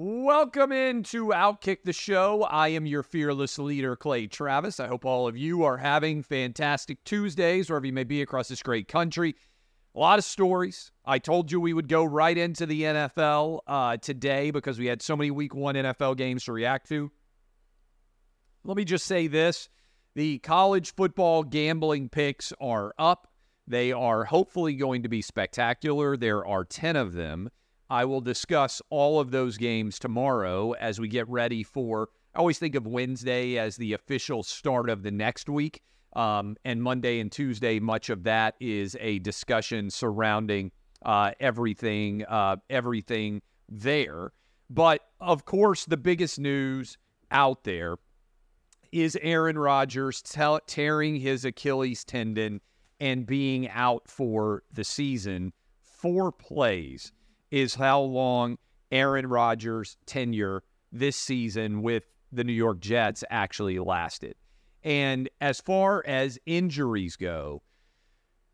Welcome 0.00 0.70
into 0.70 1.30
Outkick 1.30 1.78
the 1.82 1.92
Show. 1.92 2.44
I 2.44 2.68
am 2.68 2.86
your 2.86 3.02
fearless 3.02 3.58
leader, 3.58 3.96
Clay 3.96 4.28
Travis. 4.28 4.78
I 4.78 4.86
hope 4.86 5.04
all 5.04 5.26
of 5.26 5.36
you 5.36 5.64
are 5.64 5.76
having 5.76 6.22
fantastic 6.22 7.02
Tuesdays 7.02 7.68
wherever 7.68 7.84
you 7.84 7.92
may 7.92 8.04
be 8.04 8.22
across 8.22 8.46
this 8.46 8.62
great 8.62 8.86
country. 8.86 9.34
A 9.96 9.98
lot 9.98 10.20
of 10.20 10.24
stories. 10.24 10.92
I 11.04 11.18
told 11.18 11.50
you 11.50 11.60
we 11.60 11.74
would 11.74 11.88
go 11.88 12.04
right 12.04 12.38
into 12.38 12.64
the 12.64 12.82
NFL 12.82 13.58
uh, 13.66 13.96
today 13.96 14.52
because 14.52 14.78
we 14.78 14.86
had 14.86 15.02
so 15.02 15.16
many 15.16 15.32
week 15.32 15.52
one 15.52 15.74
NFL 15.74 16.16
games 16.16 16.44
to 16.44 16.52
react 16.52 16.88
to. 16.90 17.10
Let 18.62 18.76
me 18.76 18.84
just 18.84 19.04
say 19.04 19.26
this 19.26 19.68
the 20.14 20.38
college 20.38 20.94
football 20.94 21.42
gambling 21.42 22.08
picks 22.08 22.52
are 22.60 22.94
up. 23.00 23.26
They 23.66 23.90
are 23.90 24.26
hopefully 24.26 24.76
going 24.76 25.02
to 25.02 25.08
be 25.08 25.22
spectacular. 25.22 26.16
There 26.16 26.46
are 26.46 26.64
10 26.64 26.94
of 26.94 27.14
them. 27.14 27.50
I 27.90 28.04
will 28.04 28.20
discuss 28.20 28.82
all 28.90 29.18
of 29.18 29.30
those 29.30 29.56
games 29.56 29.98
tomorrow 29.98 30.72
as 30.72 31.00
we 31.00 31.08
get 31.08 31.28
ready 31.28 31.62
for. 31.62 32.10
I 32.34 32.38
always 32.38 32.58
think 32.58 32.74
of 32.74 32.86
Wednesday 32.86 33.58
as 33.58 33.76
the 33.76 33.94
official 33.94 34.42
start 34.42 34.90
of 34.90 35.02
the 35.02 35.10
next 35.10 35.48
week. 35.48 35.82
Um, 36.14 36.56
and 36.64 36.82
Monday 36.82 37.20
and 37.20 37.32
Tuesday, 37.32 37.80
much 37.80 38.10
of 38.10 38.24
that 38.24 38.56
is 38.60 38.96
a 39.00 39.20
discussion 39.20 39.90
surrounding 39.90 40.70
uh, 41.02 41.32
everything, 41.40 42.24
uh, 42.26 42.56
everything 42.68 43.40
there. 43.68 44.32
But 44.68 45.02
of 45.20 45.44
course, 45.44 45.86
the 45.86 45.96
biggest 45.96 46.38
news 46.38 46.98
out 47.30 47.64
there 47.64 47.96
is 48.92 49.16
Aaron 49.22 49.58
Rodgers 49.58 50.20
te- 50.22 50.58
tearing 50.66 51.16
his 51.16 51.44
Achilles 51.44 52.04
tendon 52.04 52.60
and 53.00 53.26
being 53.26 53.68
out 53.70 54.08
for 54.08 54.62
the 54.72 54.84
season. 54.84 55.52
Four 55.82 56.32
plays 56.32 57.12
is 57.50 57.74
how 57.74 58.00
long 58.00 58.58
Aaron 58.90 59.26
Rodgers' 59.26 59.96
tenure 60.06 60.62
this 60.92 61.16
season 61.16 61.82
with 61.82 62.04
the 62.32 62.44
New 62.44 62.52
York 62.52 62.80
Jets 62.80 63.24
actually 63.30 63.78
lasted. 63.78 64.34
And 64.82 65.28
as 65.40 65.60
far 65.60 66.04
as 66.06 66.38
injuries 66.46 67.16
go, 67.16 67.62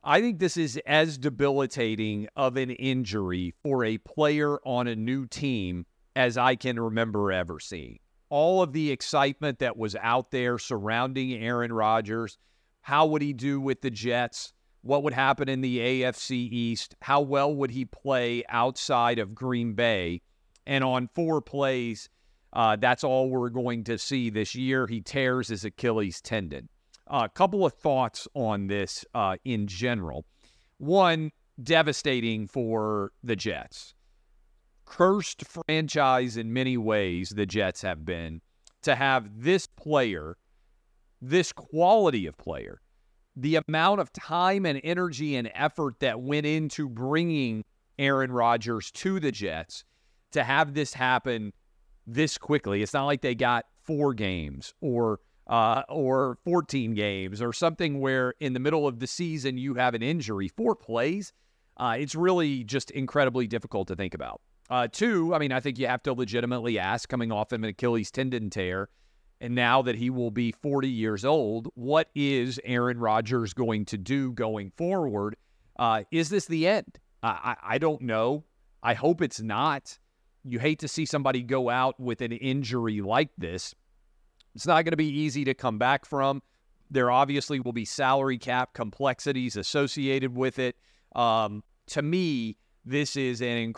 I 0.03 0.21
think 0.21 0.39
this 0.39 0.57
is 0.57 0.79
as 0.87 1.17
debilitating 1.17 2.29
of 2.37 2.57
an 2.57 2.71
injury 2.71 3.55
for 3.63 3.85
a 3.85 3.99
player 3.99 4.59
on 4.65 4.87
a 4.87 4.97
new 4.97 5.27
team 5.27 5.87
as 6.15 6.37
I 6.37 6.57
can 6.57 6.79
remember 6.79 7.33
ever 7.33 7.59
seeing. 7.59 7.99
All 8.29 8.63
of 8.63 8.73
the 8.73 8.91
excitement 8.91 9.61
that 9.61 9.77
was 9.77 9.97
out 9.97 10.31
there 10.31 10.59
surrounding 10.59 11.33
Aaron 11.35 11.73
Rodgers, 11.73 12.39
how 12.83 13.07
would 13.07 13.23
he 13.23 13.33
do 13.33 13.61
with 13.61 13.81
the 13.81 13.91
Jets? 13.91 14.53
What 14.85 15.03
would 15.03 15.15
happen 15.15 15.49
in 15.49 15.63
the 15.63 15.79
AFC 15.79 16.33
East, 16.53 16.95
how 17.01 17.23
well 17.23 17.55
would 17.55 17.71
he 17.71 17.87
play 17.87 18.45
outside 18.51 19.19
of 19.19 19.35
Green 19.35 19.73
Bay. 19.73 20.21
And 20.67 20.85
on 20.85 21.09
four 21.09 21.41
plays, 21.41 22.11
uh, 22.53 22.77
that's 22.77 23.03
all 23.03 23.31
we're 23.31 23.49
going 23.49 23.85
to 23.85 23.99
see 23.99 24.29
this 24.29 24.55
year. 24.55 24.87
He 24.87 25.01
tears 25.01 25.49
his 25.49 25.65
Achilles 25.65 26.21
tendon. 26.21 26.69
A 27.07 27.15
uh, 27.15 27.29
couple 27.29 27.65
of 27.65 27.73
thoughts 27.73 28.29
on 28.35 28.67
this 28.67 29.07
uh, 29.15 29.37
in 29.47 29.67
general. 29.67 30.27
One, 30.77 31.33
devastating 31.63 32.47
for 32.47 33.13
the 33.23 33.37
Jets. 33.37 33.95
Cursed 34.85 35.45
franchise 35.47 36.37
in 36.37 36.53
many 36.53 36.77
ways, 36.77 37.31
the 37.31 37.47
Jets 37.47 37.81
have 37.81 38.05
been. 38.05 38.43
To 38.83 38.95
have 38.95 39.43
this 39.43 39.67
player, 39.67 40.37
this 41.23 41.53
quality 41.53 42.27
of 42.27 42.37
player, 42.37 42.83
the 43.37 43.57
amount 43.67 44.01
of 44.01 44.13
time 44.13 44.65
and 44.67 44.81
energy 44.85 45.37
and 45.37 45.51
effort 45.55 46.01
that 46.01 46.21
went 46.21 46.47
into 46.47 46.89
bringing 46.89 47.65
Aaron 47.99 48.33
Rodgers 48.33 48.91
to 48.93 49.21
the 49.21 49.33
Jets 49.33 49.85
to 50.33 50.45
have 50.45 50.75
this 50.75 50.95
happen 50.95 51.53
this 52.07 52.39
quickly. 52.39 52.83
It's 52.83 52.93
not 52.93 53.07
like 53.07 53.23
they 53.23 53.35
got 53.35 53.67
four 53.83 54.15
games 54.15 54.75
or 54.81 55.21
uh, 55.47 55.83
or 55.89 56.39
14 56.45 56.95
games 56.95 57.43
or 57.43 57.53
something 57.53 58.01
where 58.01 58.33
in 58.41 58.55
the 58.55 58.61
middle 58.61 58.87
of 58.87 58.99
the 58.99 59.07
season 59.07 59.59
you 59.59 59.75
have 59.75 59.95
an 59.95 60.03
injury. 60.03 60.49
Four 60.49 60.75
plays, 60.75 61.33
uh, 61.77 61.97
it's 61.99 62.15
really 62.15 62.65
just 62.65 62.91
incredibly 62.93 63.47
difficult 63.47 63.89
to 63.89 63.97
think 63.97 64.15
about. 64.15 64.41
Uh, 64.71 64.89
two, 64.91 65.35
I 65.35 65.39
mean, 65.39 65.53
I 65.53 65.61
think 65.61 65.79
you 65.79 65.87
have 65.87 66.03
to 66.05 66.15
legitimately 66.15 66.79
ask, 66.79 67.09
coming 67.09 67.31
off 67.31 67.53
of 67.53 67.63
an 67.63 67.69
Achilles 67.69 68.11
tendon 68.11 68.49
tear, 68.49 68.89
and 69.45 69.55
now 69.55 69.83
that 69.83 69.95
he 69.95 70.09
will 70.09 70.31
be 70.31 70.53
40 70.53 70.89
years 70.89 71.23
old, 71.23 71.69
what 71.75 72.09
is 72.15 72.59
Aaron 72.65 72.99
Rodgers 72.99 73.53
going 73.53 73.85
to 73.85 73.99
do 73.99 74.33
going 74.33 74.71
forward? 74.71 75.37
Uh, 75.79 76.05
is 76.11 76.31
this 76.31 76.47
the 76.47 76.67
end? 76.67 76.99
I, 77.23 77.55
I 77.63 77.77
don't 77.77 78.01
know. 78.01 78.45
I 78.83 78.95
hope 78.95 79.21
it's 79.21 79.43
not. 79.43 79.99
You 80.45 80.61
hate 80.61 80.79
to 80.79 80.89
see 80.89 81.05
somebody 81.05 81.43
go 81.43 81.69
out 81.69 82.01
with 82.01 82.23
an 82.23 82.33
injury 82.33 83.03
like 83.03 83.29
this. 83.37 83.75
It's 84.55 84.67
not 84.67 84.83
going 84.87 84.93
to 84.93 84.97
be 84.97 85.11
easy 85.11 85.45
to 85.45 85.53
come 85.53 85.77
back 85.77 86.07
from. 86.07 86.41
There 86.91 87.11
obviously 87.11 87.61
will 87.61 87.75
be 87.75 87.85
salary 87.85 88.39
cap 88.39 88.73
complexities 88.73 89.59
associated 89.59 90.35
with 90.35 90.59
it. 90.59 90.75
Um, 91.15 91.63
to 91.89 92.01
me, 92.01 92.57
this 92.87 93.15
is 93.15 93.43
an 93.43 93.75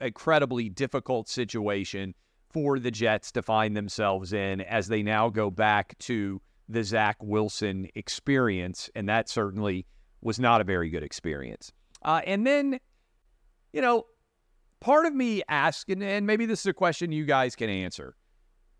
incredibly 0.00 0.70
difficult 0.70 1.28
situation 1.28 2.14
for 2.54 2.78
the 2.78 2.92
Jets 2.92 3.32
to 3.32 3.42
find 3.42 3.76
themselves 3.76 4.32
in 4.32 4.60
as 4.62 4.86
they 4.86 5.02
now 5.02 5.28
go 5.28 5.50
back 5.50 5.98
to 5.98 6.40
the 6.68 6.84
Zach 6.84 7.16
Wilson 7.20 7.88
experience. 7.96 8.88
And 8.94 9.08
that 9.08 9.28
certainly 9.28 9.86
was 10.22 10.38
not 10.38 10.60
a 10.60 10.64
very 10.64 10.88
good 10.88 11.02
experience. 11.02 11.72
Uh, 12.02 12.20
and 12.24 12.46
then, 12.46 12.78
you 13.72 13.82
know, 13.82 14.04
part 14.80 15.04
of 15.04 15.14
me 15.14 15.42
asking, 15.48 16.02
and 16.02 16.26
maybe 16.26 16.46
this 16.46 16.60
is 16.60 16.66
a 16.66 16.72
question 16.72 17.12
you 17.12 17.24
guys 17.26 17.56
can 17.56 17.68
answer 17.68 18.14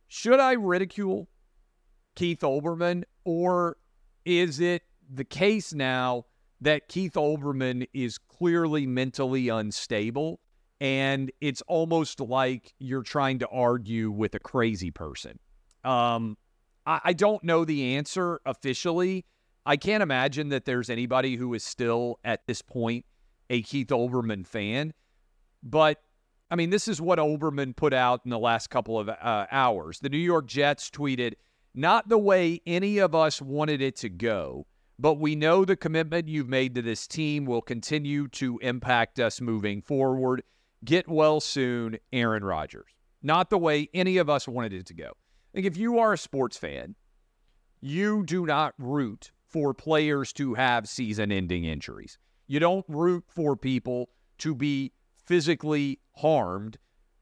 should 0.07 0.39
I 0.39 0.53
ridicule 0.53 1.29
Keith 2.15 2.41
Olbermann, 2.41 3.03
or 3.25 3.79
is 4.25 4.61
it 4.61 4.83
the 5.13 5.25
case 5.25 5.75
now 5.75 6.27
that 6.61 6.89
Keith 6.89 7.15
Olbermann 7.15 7.89
is 7.93 8.19
clearly 8.19 8.87
mentally 8.87 9.49
unstable 9.49 10.39
and 10.81 11.31
it's 11.41 11.63
almost 11.63 12.21
like 12.21 12.75
you're 12.79 13.03
trying 13.03 13.39
to 13.41 13.49
argue 13.49 14.11
with 14.11 14.35
a 14.35 14.39
crazy 14.39 14.91
person. 14.91 15.39
Um, 15.85 16.37
I, 16.87 17.01
I 17.05 17.13
don't 17.13 17.43
know 17.45 17.65
the 17.65 17.97
answer 17.97 18.41
officially. 18.45 19.25
I 19.67 19.77
can't 19.77 20.03
imagine 20.03 20.51
that 20.51 20.65
there's 20.65 20.91
anybody 20.91 21.37
who 21.37 21.55
is 21.55 21.65
still 21.65 22.19
at 22.25 22.47
this 22.47 22.61
point 22.63 23.05
a 23.51 23.63
Keith 23.63 23.89
Olbermann 23.89 24.47
fan. 24.47 24.93
But 25.63 26.01
I 26.51 26.57
mean, 26.57 26.71
this 26.71 26.89
is 26.89 27.01
what 27.01 27.19
Olbermann 27.19 27.75
put 27.75 27.95
out 27.95 28.21
in 28.25 28.31
the 28.31 28.39
last 28.39 28.69
couple 28.69 28.99
of 28.99 29.09
uh, 29.09 29.47
hours. 29.51 29.99
The 30.01 30.09
New 30.09 30.19
York 30.19 30.47
Jets 30.47 30.91
tweeted, 30.91 31.35
not 31.75 32.09
the 32.09 32.19
way 32.19 32.61
any 32.67 32.99
of 32.99 33.15
us 33.15 33.43
wanted 33.43 33.81
it 33.81 33.97
to 33.97 34.09
go, 34.09 34.67
but 34.99 35.15
we 35.15 35.35
know 35.35 35.65
the 35.65 35.77
commitment 35.77 36.29
you've 36.29 36.49
made 36.49 36.75
to 36.77 36.83
this 36.83 37.07
team 37.09 37.47
will 37.47 37.63
continue 37.63 38.29
to 38.29 38.59
impact 38.59 39.19
us 39.19 39.41
moving 39.41 39.83
forward. 39.83 40.43
Get 40.85 41.09
well 41.09 41.41
soon, 41.41 41.99
Aaron 42.13 42.45
Rodgers. 42.45 42.91
Not 43.23 43.49
the 43.49 43.59
way 43.59 43.89
any 43.95 44.19
of 44.19 44.29
us 44.29 44.47
wanted 44.47 44.75
it 44.75 44.87
to 44.87 44.95
go. 44.95 45.13
Like 45.55 45.65
if 45.65 45.77
you 45.77 45.99
are 45.99 46.13
a 46.13 46.19
sports 46.19 46.57
fan, 46.57 46.95
you 47.81 48.25
do 48.25 48.45
not 48.45 48.75
root 48.79 49.33
for 49.49 49.73
players 49.73 50.33
to 50.35 50.55
have 50.55 50.89
season 50.89 51.31
ending 51.31 51.65
injuries. 51.65 52.19
You 52.47 52.61
don't 52.61 52.85
root 52.89 53.25
for 53.29 53.57
people 53.57 54.11
to 54.39 54.55
be 54.55 54.93
physically 55.27 56.01
harmed 56.17 56.77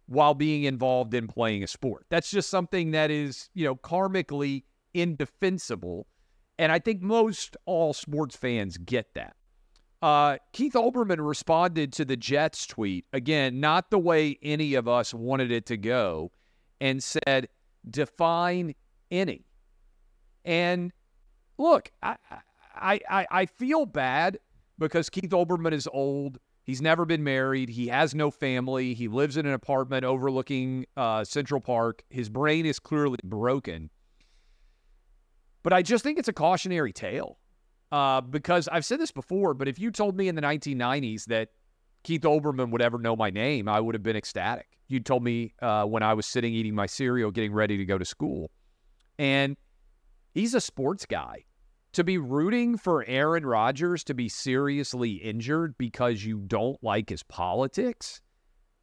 while 0.07 0.35
being 0.35 0.65
involved 0.65 1.15
in 1.15 1.29
playing 1.29 1.63
a 1.63 1.67
sport. 1.67 2.07
That's 2.09 2.31
just 2.31 2.51
something 2.51 2.91
that 2.93 3.11
is, 3.11 3.49
you 3.55 3.65
know, 3.65 3.77
karmically 3.77 4.65
indefensible. 4.95 6.07
And 6.59 6.73
I 6.73 6.79
think 6.79 7.03
most 7.03 7.57
all 7.67 7.93
sports 7.93 8.35
fans 8.35 8.77
get 8.79 9.15
that. 9.15 9.37
Uh, 10.03 10.37
Keith 10.53 10.73
Olbermann 10.73 11.25
responded 11.25 11.93
to 11.93 12.05
the 12.05 12.17
Jets 12.17 12.67
tweet, 12.67 13.07
again, 13.13 13.61
not 13.61 13.89
the 13.91 14.01
way 14.01 14.37
any 14.43 14.75
of 14.75 14.89
us 14.89 15.15
wanted 15.15 15.53
it 15.53 15.65
to 15.67 15.77
go, 15.77 16.33
and 16.81 17.01
said, 17.01 17.47
define 17.89 18.75
any. 19.13 19.47
And 20.45 20.93
look, 21.57 21.93
I, 22.03 22.17
I, 22.75 23.27
I, 23.31 23.47
feel 23.47 23.87
bad 23.87 24.41
because 24.77 25.09
Keith 25.09 25.31
Olbermann 25.31 25.73
is 25.73 25.89
old. 25.93 26.39
He's 26.65 26.83
never 26.83 27.05
been 27.05 27.23
married. 27.23 27.69
He 27.69 27.87
has 27.87 28.13
no 28.13 28.33
family. 28.33 28.95
He 28.95 29.07
lives 29.07 29.37
in 29.37 29.47
an 29.47 29.53
apartment 29.53 30.05
overlooking 30.05 30.85
uh, 30.97 31.23
Central 31.23 31.61
Park. 31.61 32.03
His 32.11 32.29
brain 32.29 32.67
is 32.67 32.81
clearly 32.81 33.19
broken. 33.23 33.89
But 35.63 35.73
I 35.73 35.83
just 35.83 36.03
think 36.03 36.19
it's 36.19 36.29
a 36.29 36.33
cautionary 36.33 36.93
tale 36.93 37.39
uh, 37.93 38.23
because 38.23 38.69
I've 38.69 38.87
said 38.87 38.99
this 38.99 39.13
before, 39.13 39.53
but 39.53 39.69
if 39.69 39.79
you 39.79 39.91
told 39.91 40.17
me 40.17 40.27
in 40.27 40.35
the 40.35 40.43
1990s 40.43 41.27
that 41.27 41.51
Keith 42.03 42.23
Olbermann 42.23 42.71
would 42.71 42.83
ever 42.83 42.99
know 42.99 43.15
my 43.15 43.29
name, 43.29 43.69
I 43.69 43.79
would 43.79 43.95
have 43.95 44.03
been 44.03 44.17
ecstatic. 44.17 44.67
You 44.89 44.99
told 45.01 45.23
me 45.23 45.53
uh, 45.61 45.85
when 45.85 46.03
I 46.03 46.15
was 46.15 46.27
sitting 46.27 46.55
eating 46.55 46.75
my 46.75 46.87
cereal, 46.87 47.31
getting 47.31 47.53
ready 47.53 47.77
to 47.77 47.85
go 47.85 47.99
to 47.99 48.05
school. 48.05 48.51
And 49.19 49.57
he's 50.33 50.55
a 50.55 50.61
sports 50.61 51.07
guy. 51.07 51.45
To 51.93 52.03
be 52.03 52.17
rooting 52.17 52.79
for 52.79 53.05
Aaron 53.07 53.45
Rodgers 53.45 54.03
to 54.05 54.15
be 54.15 54.31
seriously 54.31 55.13
injured 55.13 55.77
because 55.77 56.25
you 56.25 56.39
don't 56.39 56.83
like 56.83 57.11
his 57.11 57.23
politics, 57.23 58.23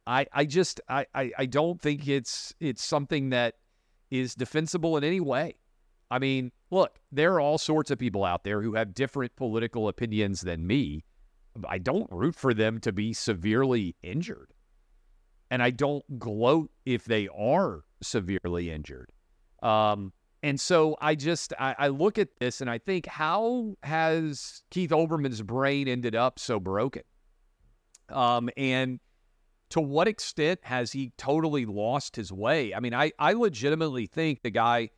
I, 0.06 0.26
I 0.32 0.44
just 0.44 0.80
I, 0.88 1.06
I, 1.12 1.32
I 1.36 1.46
don't 1.46 1.80
think 1.80 2.06
it's 2.06 2.54
it's 2.60 2.84
something 2.84 3.30
that 3.30 3.54
is 4.12 4.36
defensible 4.36 4.96
in 4.96 5.02
any 5.02 5.18
way. 5.18 5.56
I 6.10 6.18
mean, 6.18 6.50
look, 6.70 6.98
there 7.12 7.34
are 7.34 7.40
all 7.40 7.58
sorts 7.58 7.90
of 7.90 7.98
people 7.98 8.24
out 8.24 8.44
there 8.44 8.62
who 8.62 8.74
have 8.74 8.94
different 8.94 9.36
political 9.36 9.88
opinions 9.88 10.40
than 10.40 10.66
me. 10.66 11.04
I 11.68 11.78
don't 11.78 12.08
root 12.10 12.34
for 12.34 12.54
them 12.54 12.80
to 12.80 12.92
be 12.92 13.12
severely 13.12 13.94
injured. 14.02 14.52
And 15.50 15.62
I 15.62 15.70
don't 15.70 16.18
gloat 16.18 16.70
if 16.84 17.04
they 17.04 17.28
are 17.28 17.82
severely 18.02 18.70
injured. 18.70 19.12
Um, 19.62 20.12
and 20.42 20.58
so 20.58 20.96
I 21.00 21.16
just 21.16 21.52
I, 21.58 21.74
I, 21.78 21.88
look 21.88 22.18
at 22.18 22.28
this 22.38 22.60
and 22.62 22.70
I 22.70 22.78
think, 22.78 23.06
how 23.06 23.76
has 23.82 24.62
Keith 24.70 24.90
Olbermann's 24.90 25.42
brain 25.42 25.86
ended 25.86 26.14
up 26.14 26.38
so 26.38 26.58
broken? 26.58 27.02
Um, 28.08 28.48
and 28.56 29.00
to 29.70 29.80
what 29.80 30.08
extent 30.08 30.60
has 30.62 30.92
he 30.92 31.12
totally 31.18 31.66
lost 31.66 32.16
his 32.16 32.32
way? 32.32 32.72
I 32.74 32.80
mean, 32.80 32.94
I, 32.94 33.12
I 33.18 33.34
legitimately 33.34 34.06
think 34.06 34.42
the 34.42 34.50
guy 34.50 34.90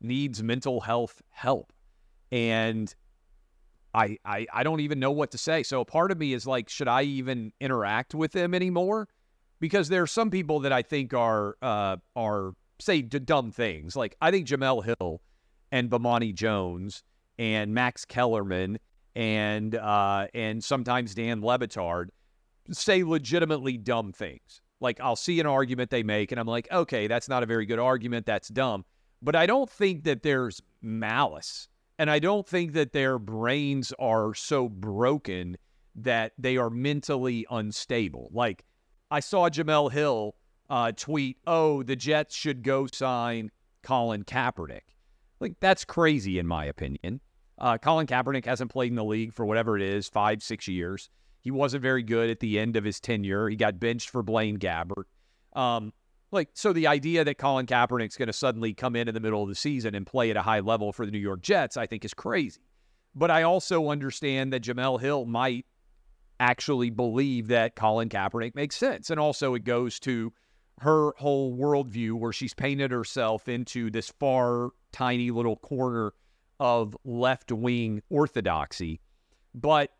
needs 0.00 0.42
mental 0.42 0.80
health 0.80 1.22
help. 1.30 1.72
And 2.32 2.94
I, 3.94 4.18
I 4.24 4.46
I 4.52 4.62
don't 4.62 4.80
even 4.80 5.00
know 5.00 5.10
what 5.10 5.30
to 5.30 5.38
say. 5.38 5.62
So 5.62 5.80
a 5.80 5.84
part 5.84 6.10
of 6.10 6.18
me 6.18 6.32
is 6.32 6.46
like, 6.46 6.68
should 6.68 6.88
I 6.88 7.02
even 7.02 7.52
interact 7.60 8.14
with 8.14 8.32
them 8.32 8.54
anymore? 8.54 9.08
Because 9.58 9.88
there 9.88 10.02
are 10.02 10.06
some 10.06 10.30
people 10.30 10.60
that 10.60 10.72
I 10.72 10.82
think 10.82 11.14
are 11.14 11.56
uh, 11.62 11.96
are 12.14 12.52
say 12.78 13.02
d- 13.02 13.18
dumb 13.18 13.50
things. 13.50 13.96
Like 13.96 14.16
I 14.20 14.30
think 14.30 14.46
Jemele 14.46 14.84
Hill 14.84 15.22
and 15.72 15.90
Bomani 15.90 16.34
Jones 16.34 17.02
and 17.38 17.72
Max 17.74 18.04
Kellerman 18.04 18.78
and 19.14 19.74
uh, 19.74 20.26
and 20.34 20.62
sometimes 20.62 21.14
Dan 21.14 21.40
Le 21.40 21.58
Batard 21.58 22.08
say 22.70 23.02
legitimately 23.02 23.78
dumb 23.78 24.12
things. 24.12 24.60
Like 24.80 25.00
I'll 25.00 25.16
see 25.16 25.40
an 25.40 25.46
argument 25.46 25.88
they 25.88 26.02
make 26.02 26.32
and 26.32 26.40
I'm 26.40 26.46
like, 26.46 26.68
okay, 26.70 27.06
that's 27.06 27.28
not 27.28 27.42
a 27.42 27.46
very 27.46 27.64
good 27.64 27.78
argument. 27.78 28.26
That's 28.26 28.48
dumb. 28.48 28.84
But 29.22 29.36
I 29.36 29.46
don't 29.46 29.70
think 29.70 30.04
that 30.04 30.22
there's 30.22 30.60
malice. 30.82 31.68
And 31.98 32.10
I 32.10 32.18
don't 32.18 32.46
think 32.46 32.74
that 32.74 32.92
their 32.92 33.18
brains 33.18 33.92
are 33.98 34.34
so 34.34 34.68
broken 34.68 35.56
that 35.94 36.32
they 36.38 36.56
are 36.58 36.68
mentally 36.68 37.46
unstable. 37.50 38.28
Like 38.32 38.64
I 39.10 39.20
saw 39.20 39.48
Jemele 39.48 39.90
Hill 39.90 40.34
uh, 40.68 40.92
tweet, 40.92 41.38
"Oh, 41.46 41.82
the 41.82 41.96
Jets 41.96 42.34
should 42.34 42.62
go 42.62 42.86
sign 42.92 43.50
Colin 43.82 44.24
Kaepernick." 44.24 44.82
Like 45.40 45.54
that's 45.60 45.84
crazy 45.84 46.38
in 46.38 46.46
my 46.46 46.66
opinion. 46.66 47.20
Uh, 47.58 47.78
Colin 47.78 48.06
Kaepernick 48.06 48.44
hasn't 48.44 48.70
played 48.70 48.92
in 48.92 48.96
the 48.96 49.04
league 49.04 49.32
for 49.32 49.46
whatever 49.46 49.76
it 49.76 49.82
is, 49.82 50.08
five, 50.08 50.42
six 50.42 50.68
years. 50.68 51.08
He 51.40 51.50
wasn't 51.50 51.82
very 51.82 52.02
good 52.02 52.28
at 52.28 52.40
the 52.40 52.58
end 52.58 52.76
of 52.76 52.84
his 52.84 53.00
tenure. 53.00 53.48
He 53.48 53.56
got 53.56 53.80
benched 53.80 54.10
for 54.10 54.22
Blaine 54.22 54.58
Gabbert. 54.58 55.04
Um, 55.54 55.92
like 56.30 56.50
so, 56.54 56.72
the 56.72 56.86
idea 56.86 57.24
that 57.24 57.38
Colin 57.38 57.66
Kaepernick's 57.66 58.16
going 58.16 58.26
to 58.26 58.32
suddenly 58.32 58.74
come 58.74 58.96
in 58.96 59.08
in 59.08 59.14
the 59.14 59.20
middle 59.20 59.42
of 59.42 59.48
the 59.48 59.54
season 59.54 59.94
and 59.94 60.06
play 60.06 60.30
at 60.30 60.36
a 60.36 60.42
high 60.42 60.60
level 60.60 60.92
for 60.92 61.06
the 61.06 61.12
New 61.12 61.18
York 61.18 61.40
Jets, 61.40 61.76
I 61.76 61.86
think, 61.86 62.04
is 62.04 62.14
crazy. 62.14 62.60
But 63.14 63.30
I 63.30 63.44
also 63.44 63.88
understand 63.90 64.52
that 64.52 64.62
Jemele 64.62 65.00
Hill 65.00 65.24
might 65.24 65.66
actually 66.38 66.90
believe 66.90 67.48
that 67.48 67.76
Colin 67.76 68.08
Kaepernick 68.08 68.54
makes 68.54 68.76
sense, 68.76 69.10
and 69.10 69.18
also 69.18 69.54
it 69.54 69.64
goes 69.64 69.98
to 70.00 70.32
her 70.80 71.12
whole 71.16 71.56
worldview 71.56 72.12
where 72.12 72.32
she's 72.32 72.52
painted 72.52 72.90
herself 72.90 73.48
into 73.48 73.90
this 73.90 74.10
far, 74.20 74.70
tiny 74.92 75.30
little 75.30 75.56
corner 75.56 76.12
of 76.60 76.96
left 77.04 77.50
wing 77.50 78.02
orthodoxy. 78.10 79.00
But, 79.54 79.90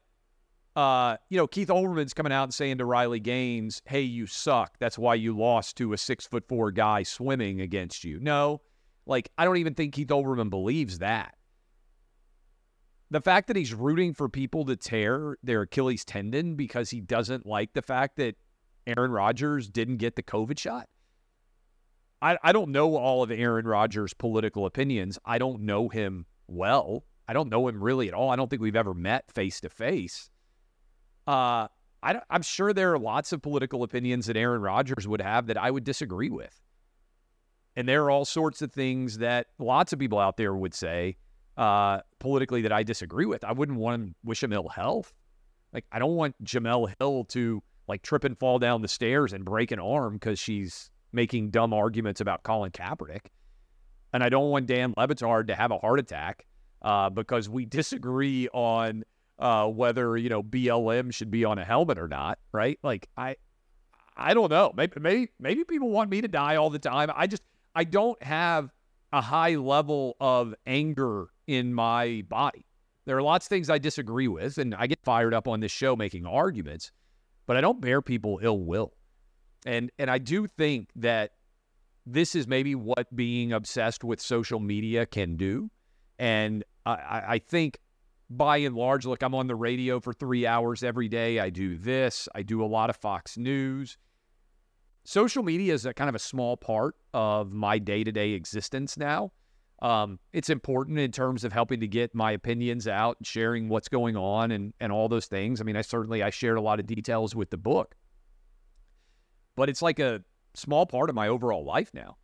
uh, 0.77 1.17
you 1.31 1.39
know, 1.39 1.47
Keith 1.47 1.69
Olbermann's 1.69 2.13
coming 2.13 2.33
out 2.33 2.45
and 2.45 2.55
saying 2.55 2.79
to 2.79 2.85
Riley 2.85 3.19
Gaines, 3.19 3.81
hey, 3.87 4.03
you 4.03 4.27
suck. 4.27 4.77
That's 4.79 4.99
why 4.99 5.15
you 5.15 5.37
lost 5.37 5.77
to 5.79 5.95
a 5.95 5.99
six 5.99 6.27
foot 6.27 6.47
four 6.47 6.71
guy 6.71 7.03
swimming 7.03 7.63
against 7.63 8.05
you. 8.05 8.21
No, 8.21 8.61
like, 9.07 9.31
I 9.39 9.47
don't 9.47 9.57
even 9.57 9.75
think 9.75 9.95
Keith 9.95 10.09
Olbermann 10.09 10.51
believes 10.51 10.99
that. 10.99 11.35
The 13.11 13.21
fact 13.21 13.47
that 13.47 13.57
he's 13.57 13.73
rooting 13.73 14.13
for 14.13 14.29
people 14.29 14.65
to 14.67 14.77
tear 14.77 15.39
their 15.43 15.63
Achilles 15.63 16.05
tendon 16.05 16.57
because 16.57 16.91
he 16.91 17.01
doesn't 17.01 17.47
like 17.47 17.73
the 17.73 17.83
fact 17.83 18.17
that 18.17 18.35
Aaron 18.87 19.13
Rodgers 19.13 19.69
didn't 19.69 19.97
get 19.97 20.17
the 20.17 20.23
COVID 20.23 20.59
shot? 20.59 20.89
I, 22.21 22.37
I 22.43 22.53
don't 22.53 22.71
know 22.71 22.97
all 22.97 23.23
of 23.23 23.31
Aaron 23.31 23.67
Rodgers' 23.67 24.13
political 24.13 24.67
opinions. 24.67 25.19
I 25.25 25.39
don't 25.39 25.63
know 25.63 25.89
him 25.89 26.27
well. 26.49 27.05
I 27.29 27.33
don't 27.33 27.49
know 27.49 27.69
him 27.69 27.83
really 27.83 28.09
at 28.09 28.15
all. 28.15 28.31
I 28.31 28.37
don't 28.37 28.51
think 28.51 28.63
we've 28.63 28.77
ever 28.77 28.95
met 28.95 29.33
face 29.33 29.61
to 29.61 29.69
face. 29.69 30.31
Uh, 31.27 31.69
I, 32.03 32.21
am 32.31 32.43
sure 32.43 32.73
there 32.73 32.93
are 32.93 32.99
lots 32.99 33.33
of 33.33 33.43
political 33.43 33.83
opinions 33.83 34.27
that 34.27 34.37
Aaron 34.37 34.63
Rodgers 34.63 35.09
would 35.09 35.21
have 35.21 35.47
that 35.47 35.59
I 35.59 35.71
would 35.71 35.85
disagree 35.85 36.31
with. 36.31 36.61
And 37.75 37.89
there 37.89 38.05
are 38.05 38.11
all 38.11 38.25
sorts 38.25 38.63
of 38.63 38.73
things 38.73 39.19
that 39.19 39.49
lots 39.59 39.93
of 39.93 39.99
people 39.99 40.19
out 40.19 40.37
there 40.37 40.55
would 40.55 40.73
say 40.73 41.17
uh, 41.57 42.01
politically 42.19 42.63
that 42.63 42.73
I 42.73 42.83
disagree 42.83 43.27
with. 43.27 43.45
I 43.45 43.53
wouldn't 43.53 43.79
want 43.79 44.07
to 44.07 44.15
wish 44.25 44.43
him 44.43 44.53
ill 44.53 44.69
health. 44.69 45.13
Like, 45.73 45.85
I 45.93 45.99
don't 45.99 46.15
want 46.15 46.43
Jemele 46.45 46.95
Hill 46.99 47.25
to 47.25 47.63
like 47.89 48.03
trip 48.03 48.25
and 48.25 48.39
fall 48.39 48.59
down 48.59 48.83
the 48.83 48.89
stairs 48.89 49.33
and 49.33 49.45
break 49.45 49.71
an 49.71 49.79
arm 49.79 50.15
because 50.15 50.39
she's 50.39 50.91
making 51.13 51.51
dumb 51.51 51.73
arguments 51.73 52.21
about 52.21 52.43
Colin 52.43 52.71
Kaepernick. 52.71 53.27
And 54.13 54.23
I 54.23 54.29
don't 54.29 54.51
want 54.51 54.67
Dan 54.67 54.95
Le 54.97 55.09
Batard 55.09 55.49
to 55.49 55.55
have 55.55 55.71
a 55.71 55.79
heart 55.79 55.99
attack 55.99 56.47
uh, 56.83 57.11
because 57.11 57.49
we 57.49 57.65
disagree 57.65 58.49
on 58.49 59.05
uh, 59.39 59.67
whether 59.69 60.17
you 60.17 60.29
know 60.29 60.43
BLM 60.43 61.13
should 61.13 61.31
be 61.31 61.45
on 61.45 61.59
a 61.59 61.65
helmet 61.65 61.99
or 61.99 62.09
not. 62.09 62.39
Right? 62.53 62.79
Like 62.83 63.09
I, 63.17 63.37
I 64.17 64.35
don't 64.35 64.51
know. 64.51 64.73
Maybe 64.77 65.01
maybe 65.01 65.29
maybe 65.39 65.65
people 65.65 65.91
want 65.91 66.11
me 66.11 66.21
to 66.21 66.29
die 66.29 66.57
all 66.57 66.71
the 66.71 66.79
time. 66.79 67.11
I 67.15 67.27
just 67.27 67.43
I 67.75 67.85
don't 67.85 68.21
have 68.23 68.71
a 69.13 69.21
high 69.21 69.55
level 69.55 70.17
of 70.21 70.55
anger 70.67 71.29
in 71.47 71.73
my 71.73 72.25
body. 72.29 72.67
There 73.05 73.17
are 73.17 73.23
lots 73.23 73.47
of 73.47 73.51
things 73.51 73.71
I 73.71 73.79
disagree 73.79 74.27
with, 74.27 74.59
and 74.59 74.75
I 74.75 74.89
get 74.89 74.99
fired 75.05 75.33
up 75.33 75.47
on 75.47 75.61
this 75.61 75.71
show 75.71 75.95
making 75.95 76.27
arguments 76.27 76.91
but 77.47 77.57
I 77.57 77.61
don't 77.61 77.81
bear 77.81 78.03
people 78.03 78.41
ill 78.43 78.59
will. 78.59 78.93
And 79.65 79.91
and 79.99 80.11
I 80.11 80.19
do 80.19 80.47
think 80.47 80.91
that 80.97 81.33
this 82.05 82.35
is 82.35 82.47
maybe 82.47 82.75
what 82.75 83.15
being 83.17 83.53
obsessed 83.53 84.05
with 84.05 84.21
social 84.21 84.61
media 84.61 85.07
can 85.07 85.37
do. 85.37 85.71
And 86.19 86.65
I, 86.85 87.23
I 87.29 87.39
think 87.39 87.79
by 88.29 88.59
and 88.59 88.75
large, 88.75 89.07
look, 89.07 89.23
I'm 89.23 89.35
on 89.35 89.47
the 89.47 89.55
radio 89.55 90.01
for 90.01 90.13
three 90.13 90.47
hours 90.47 90.83
every 90.83 91.09
day. 91.09 91.39
I 91.39 91.51
do 91.51 91.77
this, 91.77 92.29
I 92.35 92.43
do 92.43 92.65
a 92.65 92.67
lot 92.67 92.91
of 92.91 92.97
Fox 92.97 93.37
News. 93.37 93.99
Social 95.05 95.43
media 95.45 95.73
is 95.73 95.87
a 95.87 95.95
kind 95.95 96.09
of 96.09 96.17
a 96.17 96.21
small 96.21 96.57
part 96.57 96.97
of 97.15 97.53
my 97.53 97.79
day 97.79 98.03
to 98.03 98.11
day 98.11 98.33
existence 98.33 98.97
now. 98.97 99.31
Um, 99.83 100.19
it's 100.33 100.51
important 100.51 100.99
in 100.99 101.13
terms 101.13 101.45
of 101.45 101.53
helping 101.53 101.81
to 101.81 101.87
get 101.87 102.15
my 102.15 102.33
opinions 102.33 102.89
out 102.89 103.19
and 103.19 103.27
sharing 103.27 103.69
what's 103.69 103.89
going 103.89 104.17
on 104.17 104.51
and, 104.51 104.73
and 104.81 104.91
all 104.91 105.09
those 105.09 105.27
things. 105.27 105.61
I 105.61 105.65
mean, 105.65 105.77
I 105.77 105.83
certainly 105.83 106.23
I 106.23 106.31
shared 106.31 106.57
a 106.57 106.61
lot 106.63 106.81
of 106.81 106.87
details 106.87 107.37
with 107.37 107.51
the 107.51 107.59
book, 107.59 107.95
but 109.55 109.69
it's 109.69 109.83
like 109.83 109.99
a 109.99 110.23
small 110.55 110.87
part 110.87 111.11
of 111.11 111.15
my 111.15 111.29
overall 111.29 111.65
life 111.65 111.93
now. 111.93 112.17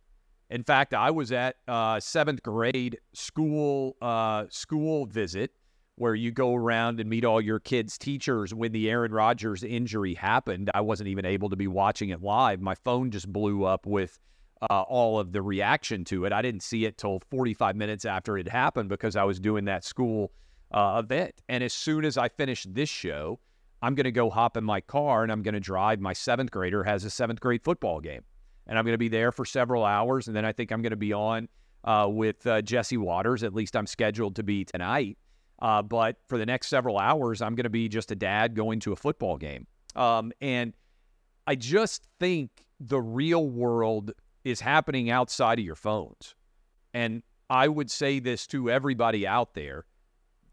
In 0.49 0.63
fact, 0.63 0.93
I 0.93 1.11
was 1.11 1.31
at 1.31 1.55
uh, 1.67 1.99
seventh 1.99 2.43
grade 2.43 2.99
school 3.13 3.95
uh, 4.01 4.45
school 4.49 5.05
visit 5.05 5.51
where 5.95 6.15
you 6.15 6.31
go 6.31 6.55
around 6.55 6.99
and 6.99 7.09
meet 7.09 7.23
all 7.23 7.39
your 7.39 7.59
kids' 7.59 7.97
teachers. 7.97 8.53
When 8.53 8.71
the 8.71 8.89
Aaron 8.89 9.11
Rodgers 9.11 9.63
injury 9.63 10.13
happened, 10.13 10.71
I 10.73 10.81
wasn't 10.81 11.09
even 11.09 11.25
able 11.25 11.49
to 11.49 11.55
be 11.55 11.67
watching 11.67 12.09
it 12.09 12.21
live. 12.21 12.61
My 12.61 12.75
phone 12.75 13.11
just 13.11 13.31
blew 13.31 13.63
up 13.63 13.85
with 13.85 14.19
uh, 14.69 14.81
all 14.81 15.19
of 15.19 15.31
the 15.31 15.41
reaction 15.41 16.03
to 16.05 16.25
it. 16.25 16.33
I 16.33 16.41
didn't 16.41 16.63
see 16.63 16.85
it 16.85 16.97
till 16.97 17.19
45 17.29 17.75
minutes 17.75 18.05
after 18.05 18.37
it 18.37 18.47
happened 18.47 18.89
because 18.89 19.15
I 19.15 19.23
was 19.23 19.39
doing 19.39 19.65
that 19.65 19.83
school 19.83 20.31
uh, 20.71 21.01
event. 21.03 21.35
And 21.49 21.63
as 21.63 21.73
soon 21.73 22.05
as 22.05 22.17
I 22.17 22.29
finish 22.29 22.65
this 22.67 22.89
show, 22.89 23.39
I'm 23.83 23.95
going 23.95 24.05
to 24.05 24.11
go 24.11 24.29
hop 24.29 24.57
in 24.57 24.63
my 24.63 24.81
car 24.81 25.23
and 25.23 25.31
I'm 25.31 25.43
going 25.43 25.53
to 25.53 25.59
drive. 25.59 25.99
My 25.99 26.13
seventh 26.13 26.49
grader 26.49 26.83
has 26.83 27.03
a 27.03 27.09
seventh 27.09 27.39
grade 27.39 27.63
football 27.63 27.99
game, 27.99 28.23
and 28.65 28.79
I'm 28.79 28.85
going 28.85 28.93
to 28.93 28.97
be 28.99 29.09
there 29.09 29.31
for 29.31 29.45
several 29.45 29.83
hours. 29.83 30.27
And 30.27 30.35
then 30.35 30.45
I 30.45 30.53
think 30.53 30.71
I'm 30.71 30.81
going 30.81 30.91
to 30.91 30.95
be 30.95 31.13
on 31.13 31.49
uh, 31.83 32.07
with 32.09 32.47
uh, 32.47 32.61
Jesse 32.61 32.97
Watters. 32.97 33.43
At 33.43 33.53
least 33.53 33.75
I'm 33.75 33.85
scheduled 33.85 34.37
to 34.37 34.43
be 34.43 34.65
tonight. 34.65 35.17
Uh, 35.63 35.81
but 35.81 36.17
for 36.27 36.37
the 36.37 36.45
next 36.45 36.67
several 36.67 36.99
hours, 36.99 37.41
I'm 37.41 37.55
going 37.55 37.63
to 37.63 37.69
be 37.69 37.87
just 37.87 38.11
a 38.11 38.15
dad 38.15 38.53
going 38.53 38.81
to 38.81 38.91
a 38.91 38.97
football 38.97 39.37
game. 39.37 39.65
Um, 39.95 40.33
and 40.41 40.73
I 41.47 41.55
just 41.55 42.05
think 42.19 42.65
the 42.81 43.01
real 43.01 43.47
world 43.47 44.11
is 44.43 44.59
happening 44.59 45.09
outside 45.09 45.59
of 45.59 45.65
your 45.65 45.75
phones. 45.75 46.35
And 46.93 47.23
I 47.49 47.69
would 47.69 47.89
say 47.89 48.19
this 48.19 48.45
to 48.47 48.69
everybody 48.69 49.25
out 49.25 49.53
there. 49.53 49.85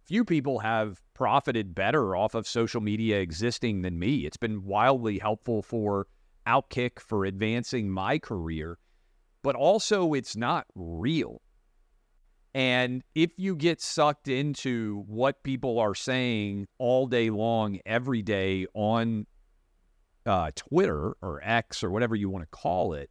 Few 0.06 0.24
people 0.24 0.60
have 0.60 1.00
profited 1.12 1.74
better 1.74 2.14
off 2.14 2.36
of 2.36 2.46
social 2.46 2.80
media 2.80 3.18
existing 3.18 3.82
than 3.82 3.98
me. 3.98 4.26
It's 4.26 4.36
been 4.36 4.64
wildly 4.64 5.18
helpful 5.18 5.60
for 5.60 6.06
Outkick, 6.46 7.00
for 7.00 7.24
advancing 7.24 7.90
my 7.90 8.18
career, 8.18 8.78
but 9.42 9.56
also 9.56 10.14
it's 10.14 10.36
not 10.36 10.66
real. 10.76 11.42
And 12.54 13.02
if 13.14 13.30
you 13.36 13.54
get 13.54 13.80
sucked 13.80 14.28
into 14.28 15.04
what 15.06 15.42
people 15.42 15.78
are 15.78 15.94
saying 15.94 16.66
all 16.78 17.06
day 17.06 17.30
long, 17.30 17.78
every 17.86 18.22
day 18.22 18.66
on 18.74 19.26
uh, 20.26 20.50
Twitter 20.56 21.14
or 21.22 21.40
X 21.44 21.84
or 21.84 21.90
whatever 21.90 22.16
you 22.16 22.28
want 22.28 22.44
to 22.44 22.50
call 22.50 22.94
it, 22.94 23.08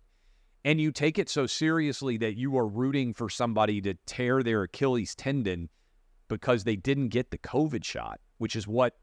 and 0.66 0.82
you 0.82 0.92
take 0.92 1.18
it 1.18 1.30
so 1.30 1.46
seriously 1.46 2.18
that 2.18 2.36
you 2.36 2.58
are 2.58 2.68
rooting 2.68 3.14
for 3.14 3.30
somebody 3.30 3.80
to 3.82 3.94
tear 4.06 4.44
their 4.44 4.64
Achilles 4.64 5.16
tendon 5.16 5.70
because 6.28 6.66
they 6.66 6.76
didn't 6.76 7.10
get 7.10 7.32
the 7.32 7.38
COVID 7.38 7.84
shot, 7.84 8.20
which 8.40 8.58
is 8.58 8.68
what 8.68 8.96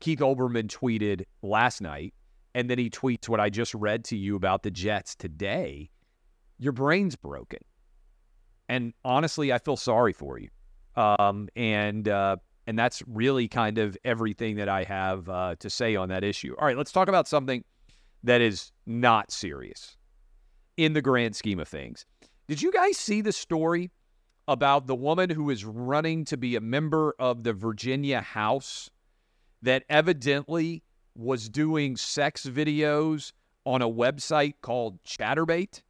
Keith 0.00 0.20
Olbermann 0.20 0.68
tweeted 0.68 1.24
last 1.42 1.80
night. 1.80 2.12
And 2.54 2.68
then 2.68 2.78
he 2.78 2.90
tweets 2.90 3.28
what 3.28 3.40
I 3.40 3.50
just 3.50 3.74
read 3.74 4.04
to 4.04 4.16
you 4.16 4.36
about 4.36 4.62
the 4.62 4.70
Jets 4.70 5.14
today. 5.14 5.90
Your 6.58 6.72
brain's 6.72 7.16
broken. 7.16 7.60
And 8.68 8.92
honestly, 9.04 9.52
I 9.52 9.58
feel 9.58 9.76
sorry 9.76 10.12
for 10.12 10.38
you. 10.38 10.48
Um, 10.96 11.48
and 11.56 12.08
uh, 12.08 12.36
and 12.66 12.78
that's 12.78 13.02
really 13.06 13.48
kind 13.48 13.78
of 13.78 13.96
everything 14.04 14.56
that 14.56 14.68
I 14.68 14.84
have 14.84 15.28
uh, 15.28 15.54
to 15.60 15.70
say 15.70 15.96
on 15.96 16.10
that 16.10 16.22
issue. 16.22 16.54
All 16.58 16.66
right, 16.66 16.76
let's 16.76 16.92
talk 16.92 17.08
about 17.08 17.26
something 17.26 17.64
that 18.24 18.40
is 18.40 18.72
not 18.86 19.30
serious 19.30 19.96
in 20.76 20.92
the 20.92 21.00
grand 21.00 21.34
scheme 21.34 21.60
of 21.60 21.68
things. 21.68 22.04
Did 22.46 22.60
you 22.60 22.72
guys 22.72 22.96
see 22.96 23.20
the 23.20 23.32
story 23.32 23.90
about 24.48 24.86
the 24.86 24.94
woman 24.94 25.30
who 25.30 25.50
is 25.50 25.64
running 25.64 26.24
to 26.24 26.36
be 26.36 26.56
a 26.56 26.60
member 26.60 27.14
of 27.18 27.42
the 27.42 27.52
Virginia 27.52 28.20
House 28.20 28.90
that 29.62 29.84
evidently 29.88 30.82
was 31.14 31.48
doing 31.48 31.96
sex 31.96 32.46
videos 32.46 33.32
on 33.66 33.82
a 33.82 33.88
website 33.88 34.54
called 34.62 35.02
Chaturbate? 35.04 35.82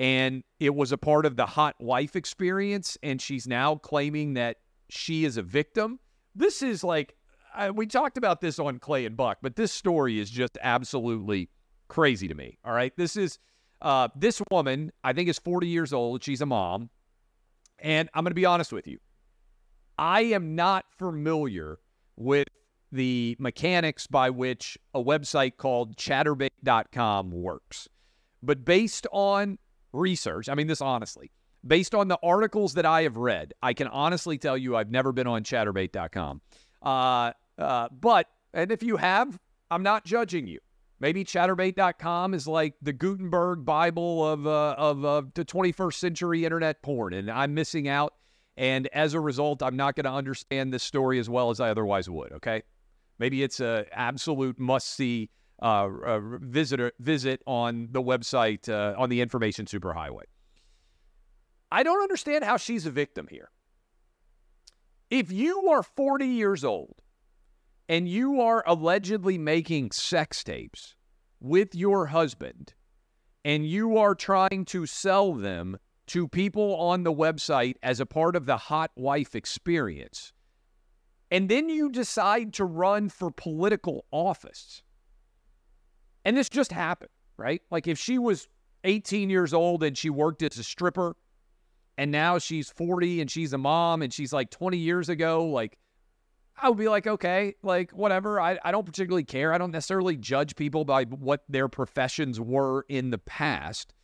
And 0.00 0.42
it 0.58 0.74
was 0.74 0.92
a 0.92 0.98
part 0.98 1.26
of 1.26 1.36
the 1.36 1.44
hot 1.44 1.76
wife 1.78 2.16
experience. 2.16 2.96
And 3.02 3.20
she's 3.20 3.46
now 3.46 3.76
claiming 3.76 4.32
that 4.34 4.56
she 4.88 5.26
is 5.26 5.36
a 5.36 5.42
victim. 5.42 6.00
This 6.34 6.62
is 6.62 6.82
like, 6.82 7.14
I, 7.54 7.70
we 7.70 7.86
talked 7.86 8.16
about 8.16 8.40
this 8.40 8.58
on 8.58 8.78
Clay 8.78 9.04
and 9.04 9.14
Buck, 9.14 9.38
but 9.42 9.56
this 9.56 9.72
story 9.72 10.18
is 10.18 10.30
just 10.30 10.56
absolutely 10.62 11.50
crazy 11.88 12.28
to 12.28 12.34
me. 12.34 12.56
All 12.64 12.72
right. 12.72 12.96
This 12.96 13.14
is 13.14 13.38
uh, 13.82 14.08
this 14.16 14.40
woman, 14.50 14.90
I 15.04 15.12
think, 15.12 15.28
is 15.28 15.38
40 15.38 15.66
years 15.66 15.92
old. 15.92 16.24
She's 16.24 16.40
a 16.40 16.46
mom. 16.46 16.88
And 17.78 18.08
I'm 18.14 18.24
going 18.24 18.30
to 18.30 18.34
be 18.34 18.46
honest 18.46 18.72
with 18.72 18.86
you. 18.86 18.98
I 19.98 20.22
am 20.22 20.54
not 20.54 20.86
familiar 20.98 21.78
with 22.16 22.48
the 22.90 23.36
mechanics 23.38 24.06
by 24.06 24.30
which 24.30 24.78
a 24.94 25.02
website 25.02 25.58
called 25.58 25.96
chaturbate.com 25.96 27.30
works. 27.30 27.86
But 28.42 28.64
based 28.64 29.06
on 29.12 29.58
research, 29.92 30.48
I 30.48 30.54
mean, 30.54 30.66
this 30.66 30.80
honestly, 30.80 31.30
based 31.66 31.94
on 31.94 32.08
the 32.08 32.18
articles 32.22 32.74
that 32.74 32.86
I 32.86 33.02
have 33.02 33.16
read, 33.16 33.54
I 33.62 33.74
can 33.74 33.86
honestly 33.88 34.38
tell 34.38 34.56
you 34.56 34.76
I've 34.76 34.90
never 34.90 35.12
been 35.12 35.26
on 35.26 35.44
chaturbate.com. 35.44 36.40
Uh, 36.82 37.32
uh, 37.58 37.88
but, 37.90 38.26
and 38.54 38.72
if 38.72 38.82
you 38.82 38.96
have, 38.96 39.38
I'm 39.70 39.82
not 39.82 40.04
judging 40.04 40.46
you. 40.46 40.60
Maybe 40.98 41.24
chaturbate.com 41.24 42.34
is 42.34 42.46
like 42.46 42.74
the 42.82 42.92
Gutenberg 42.92 43.64
Bible 43.64 44.26
of, 44.26 44.46
uh, 44.46 44.74
of 44.76 45.04
uh, 45.04 45.22
the 45.34 45.44
21st 45.44 45.94
century 45.94 46.44
internet 46.44 46.82
porn, 46.82 47.14
and 47.14 47.30
I'm 47.30 47.54
missing 47.54 47.88
out. 47.88 48.14
And 48.56 48.86
as 48.88 49.14
a 49.14 49.20
result, 49.20 49.62
I'm 49.62 49.76
not 49.76 49.96
going 49.96 50.04
to 50.04 50.12
understand 50.12 50.72
this 50.72 50.82
story 50.82 51.18
as 51.18 51.30
well 51.30 51.48
as 51.48 51.60
I 51.60 51.70
otherwise 51.70 52.10
would. 52.10 52.32
Okay, 52.32 52.62
maybe 53.18 53.42
it's 53.42 53.60
a 53.60 53.86
absolute 53.92 54.58
must 54.58 54.88
see 54.88 55.30
uh, 55.62 55.88
uh, 56.06 56.20
visitor 56.40 56.92
visit 56.98 57.42
on 57.46 57.88
the 57.90 58.02
website 58.02 58.68
uh, 58.68 58.98
on 58.98 59.08
the 59.08 59.20
information 59.20 59.66
superhighway. 59.66 60.24
I 61.72 61.82
don't 61.82 62.02
understand 62.02 62.44
how 62.44 62.56
she's 62.56 62.86
a 62.86 62.90
victim 62.90 63.28
here. 63.30 63.50
If 65.10 65.30
you 65.32 65.68
are 65.68 65.82
40 65.82 66.26
years 66.26 66.64
old 66.64 67.02
and 67.88 68.08
you 68.08 68.40
are 68.40 68.62
allegedly 68.66 69.38
making 69.38 69.90
sex 69.90 70.44
tapes 70.44 70.94
with 71.40 71.74
your 71.74 72.06
husband 72.06 72.74
and 73.44 73.66
you 73.66 73.96
are 73.96 74.14
trying 74.14 74.64
to 74.66 74.86
sell 74.86 75.32
them 75.32 75.78
to 76.10 76.26
people 76.26 76.74
on 76.74 77.04
the 77.04 77.12
website 77.12 77.76
as 77.82 78.00
a 78.00 78.06
part 78.06 78.34
of 78.34 78.44
the 78.44 78.56
hot 78.56 78.90
wife 78.96 79.36
experience, 79.36 80.32
and 81.30 81.48
then 81.48 81.68
you 81.68 81.88
decide 81.88 82.52
to 82.54 82.64
run 82.64 83.08
for 83.08 83.30
political 83.30 84.04
office, 84.10 84.82
and 86.24 86.36
this 86.36 86.48
just 86.48 86.72
happened, 86.72 87.10
right? 87.36 87.62
Like 87.70 87.86
if 87.86 87.98
she 87.98 88.18
was 88.18 88.48
18 88.84 89.30
years 89.30 89.52
old 89.52 89.82
and 89.82 89.96
she 89.96 90.10
worked 90.10 90.42
as 90.42 90.58
a 90.58 90.64
stripper, 90.64 91.16
and 91.98 92.10
now 92.10 92.38
she's 92.38 92.70
40 92.70 93.20
and 93.20 93.30
she's 93.30 93.52
a 93.52 93.58
mom 93.58 94.00
and 94.00 94.12
she's 94.12 94.32
like 94.32 94.50
20 94.50 94.78
years 94.78 95.08
ago, 95.08 95.44
like 95.44 95.76
I 96.62 96.68
would 96.68 96.78
be 96.78 96.88
like, 96.88 97.06
okay, 97.06 97.54
like 97.62 97.90
whatever. 97.92 98.40
I, 98.40 98.58
I 98.64 98.70
don't 98.70 98.84
particularly 98.84 99.24
care. 99.24 99.52
I 99.52 99.58
don't 99.58 99.70
necessarily 99.70 100.16
judge 100.16 100.56
people 100.56 100.84
by 100.84 101.04
what 101.04 101.42
their 101.48 101.68
professions 101.68 102.40
were 102.40 102.84
in 102.88 103.10
the 103.10 103.18
past. 103.18 103.94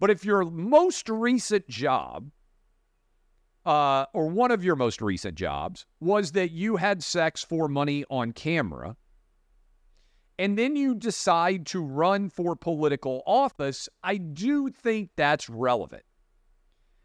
But 0.00 0.10
if 0.10 0.24
your 0.24 0.44
most 0.44 1.08
recent 1.08 1.68
job, 1.68 2.30
uh, 3.66 4.06
or 4.14 4.28
one 4.28 4.50
of 4.50 4.64
your 4.64 4.76
most 4.76 5.02
recent 5.02 5.34
jobs, 5.34 5.84
was 6.00 6.32
that 6.32 6.52
you 6.52 6.76
had 6.76 7.02
sex 7.02 7.42
for 7.42 7.68
money 7.68 8.04
on 8.08 8.32
camera, 8.32 8.96
and 10.38 10.58
then 10.58 10.76
you 10.76 10.94
decide 10.94 11.66
to 11.66 11.80
run 11.82 12.30
for 12.30 12.54
political 12.54 13.22
office, 13.26 13.88
I 14.02 14.16
do 14.16 14.70
think 14.70 15.10
that's 15.16 15.48
relevant. 15.48 16.04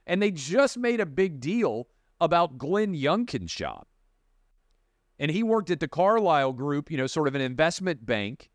And 0.05 0.21
they 0.21 0.31
just 0.31 0.77
made 0.77 0.99
a 0.99 1.05
big 1.05 1.39
deal 1.39 1.87
about 2.19 2.57
Glenn 2.57 2.93
Youngkin's 2.93 3.53
job 3.53 3.85
and 5.19 5.31
he 5.31 5.43
worked 5.43 5.69
at 5.69 5.79
the 5.79 5.87
Carlyle 5.87 6.53
Group, 6.53 6.89
you 6.89 6.97
know, 6.97 7.07
sort 7.07 7.27
of 7.27 7.35
an 7.35 7.41
investment 7.41 8.05
bank, 8.05 8.49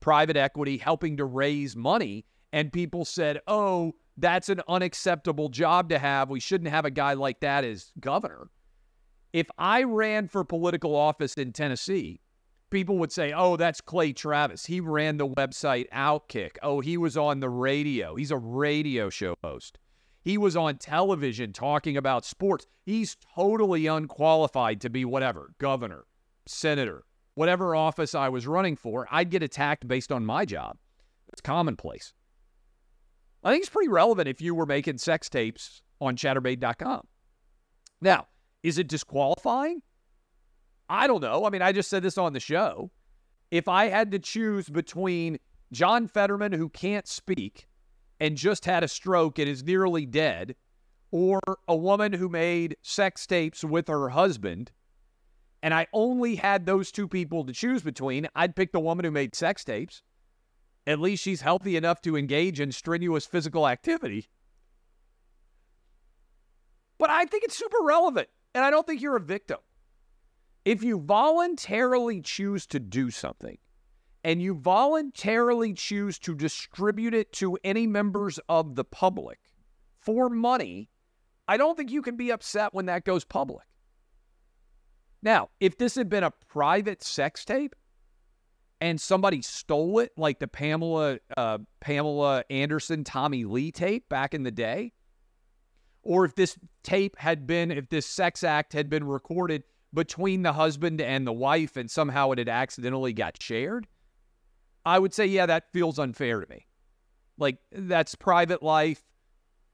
private 0.00 0.36
equity, 0.36 0.76
helping 0.78 1.16
to 1.16 1.24
raise 1.24 1.74
money. 1.74 2.24
And 2.52 2.72
people 2.72 3.04
said, 3.04 3.40
oh, 3.46 3.94
that's 4.16 4.48
an 4.48 4.60
unacceptable 4.68 5.48
job 5.48 5.88
to 5.90 5.98
have. 5.98 6.30
We 6.30 6.40
shouldn't 6.40 6.70
have 6.70 6.84
a 6.84 6.90
guy 6.90 7.14
like 7.14 7.40
that 7.40 7.64
as 7.64 7.92
governor. 7.98 8.50
If 9.32 9.48
I 9.58 9.82
ran 9.82 10.28
for 10.28 10.44
political 10.44 10.94
office 10.94 11.34
in 11.34 11.52
Tennessee, 11.52 12.20
people 12.70 12.98
would 12.98 13.12
say, 13.12 13.32
oh, 13.32 13.56
that's 13.56 13.80
Clay 13.80 14.12
Travis. 14.12 14.66
He 14.66 14.80
ran 14.80 15.16
the 15.16 15.28
website 15.28 15.88
Outkick. 15.90 16.56
Oh, 16.62 16.80
he 16.80 16.96
was 16.96 17.16
on 17.16 17.40
the 17.40 17.48
radio. 17.48 18.14
He's 18.16 18.30
a 18.30 18.36
radio 18.36 19.10
show 19.10 19.36
host. 19.42 19.78
He 20.22 20.36
was 20.36 20.56
on 20.56 20.78
television 20.78 21.52
talking 21.52 21.96
about 21.96 22.24
sports. 22.24 22.66
He's 22.84 23.16
totally 23.34 23.86
unqualified 23.86 24.80
to 24.80 24.90
be 24.90 25.04
whatever 25.04 25.52
governor, 25.58 26.04
senator, 26.46 27.04
whatever 27.34 27.76
office 27.76 28.14
I 28.14 28.28
was 28.28 28.46
running 28.46 28.74
for. 28.74 29.06
I'd 29.10 29.30
get 29.30 29.44
attacked 29.44 29.86
based 29.86 30.10
on 30.10 30.26
my 30.26 30.44
job. 30.44 30.78
It's 31.28 31.40
commonplace. 31.40 32.12
I 33.44 33.52
think 33.52 33.62
it's 33.62 33.70
pretty 33.70 33.88
relevant 33.88 34.26
if 34.26 34.40
you 34.40 34.54
were 34.54 34.66
making 34.66 34.98
sex 34.98 35.28
tapes 35.28 35.82
on 36.00 36.16
chaturbate.com. 36.16 37.06
Now, 38.00 38.26
is 38.64 38.78
it 38.78 38.88
disqualifying? 38.88 39.82
I 40.88 41.06
don't 41.06 41.22
know. 41.22 41.44
I 41.44 41.50
mean, 41.50 41.62
I 41.62 41.72
just 41.72 41.90
said 41.90 42.02
this 42.02 42.18
on 42.18 42.32
the 42.32 42.40
show. 42.40 42.90
If 43.50 43.68
I 43.68 43.88
had 43.88 44.10
to 44.12 44.18
choose 44.18 44.68
between 44.68 45.38
John 45.72 46.08
Fetterman, 46.08 46.52
who 46.52 46.68
can't 46.68 47.06
speak, 47.06 47.66
and 48.20 48.36
just 48.36 48.64
had 48.64 48.84
a 48.84 48.88
stroke 48.88 49.38
and 49.38 49.48
is 49.48 49.64
nearly 49.64 50.06
dead, 50.06 50.54
or 51.10 51.40
a 51.68 51.76
woman 51.76 52.12
who 52.12 52.28
made 52.28 52.76
sex 52.82 53.26
tapes 53.26 53.62
with 53.64 53.88
her 53.88 54.08
husband, 54.10 54.72
and 55.62 55.74
I 55.74 55.86
only 55.92 56.36
had 56.36 56.66
those 56.66 56.92
two 56.92 57.08
people 57.08 57.44
to 57.44 57.52
choose 57.52 57.82
between, 57.82 58.28
I'd 58.34 58.56
pick 58.56 58.72
the 58.72 58.80
woman 58.80 59.04
who 59.04 59.10
made 59.10 59.34
sex 59.34 59.64
tapes. 59.64 60.02
At 60.86 61.00
least 61.00 61.22
she's 61.22 61.40
healthy 61.40 61.76
enough 61.76 62.00
to 62.02 62.16
engage 62.16 62.60
in 62.60 62.70
strenuous 62.70 63.26
physical 63.26 63.66
activity. 63.66 64.28
But 66.98 67.10
I 67.10 67.24
think 67.24 67.44
it's 67.44 67.58
super 67.58 67.82
relevant, 67.82 68.28
and 68.54 68.64
I 68.64 68.70
don't 68.70 68.86
think 68.86 69.02
you're 69.02 69.16
a 69.16 69.20
victim. 69.20 69.58
If 70.66 70.82
you 70.82 70.98
voluntarily 70.98 72.20
choose 72.20 72.66
to 72.66 72.80
do 72.80 73.12
something, 73.12 73.56
and 74.24 74.42
you 74.42 74.54
voluntarily 74.54 75.72
choose 75.72 76.18
to 76.18 76.34
distribute 76.34 77.14
it 77.14 77.32
to 77.34 77.56
any 77.62 77.86
members 77.86 78.40
of 78.48 78.74
the 78.74 78.82
public 78.82 79.38
for 80.00 80.28
money, 80.28 80.90
I 81.46 81.56
don't 81.56 81.76
think 81.76 81.92
you 81.92 82.02
can 82.02 82.16
be 82.16 82.32
upset 82.32 82.74
when 82.74 82.86
that 82.86 83.04
goes 83.04 83.24
public. 83.24 83.64
Now, 85.22 85.50
if 85.60 85.78
this 85.78 85.94
had 85.94 86.08
been 86.08 86.24
a 86.24 86.32
private 86.48 87.04
sex 87.04 87.44
tape, 87.44 87.76
and 88.80 89.00
somebody 89.00 89.42
stole 89.42 90.00
it, 90.00 90.10
like 90.16 90.40
the 90.40 90.48
Pamela 90.48 91.20
uh, 91.36 91.58
Pamela 91.78 92.42
Anderson 92.50 93.04
Tommy 93.04 93.44
Lee 93.44 93.70
tape 93.70 94.08
back 94.08 94.34
in 94.34 94.42
the 94.42 94.50
day, 94.50 94.94
or 96.02 96.24
if 96.24 96.34
this 96.34 96.58
tape 96.82 97.16
had 97.18 97.46
been, 97.46 97.70
if 97.70 97.88
this 97.88 98.06
sex 98.06 98.42
act 98.42 98.72
had 98.72 98.90
been 98.90 99.04
recorded 99.04 99.62
between 99.96 100.42
the 100.42 100.52
husband 100.52 101.00
and 101.00 101.26
the 101.26 101.32
wife, 101.32 101.76
and 101.76 101.90
somehow 101.90 102.30
it 102.30 102.38
had 102.38 102.50
accidentally 102.50 103.14
got 103.14 103.42
shared, 103.42 103.88
I 104.84 104.98
would 104.98 105.14
say, 105.14 105.26
yeah, 105.26 105.46
that 105.46 105.72
feels 105.72 105.98
unfair 105.98 106.40
to 106.40 106.48
me. 106.48 106.66
Like 107.38 107.58
that's 107.72 108.14
private 108.14 108.62
life, 108.62 109.02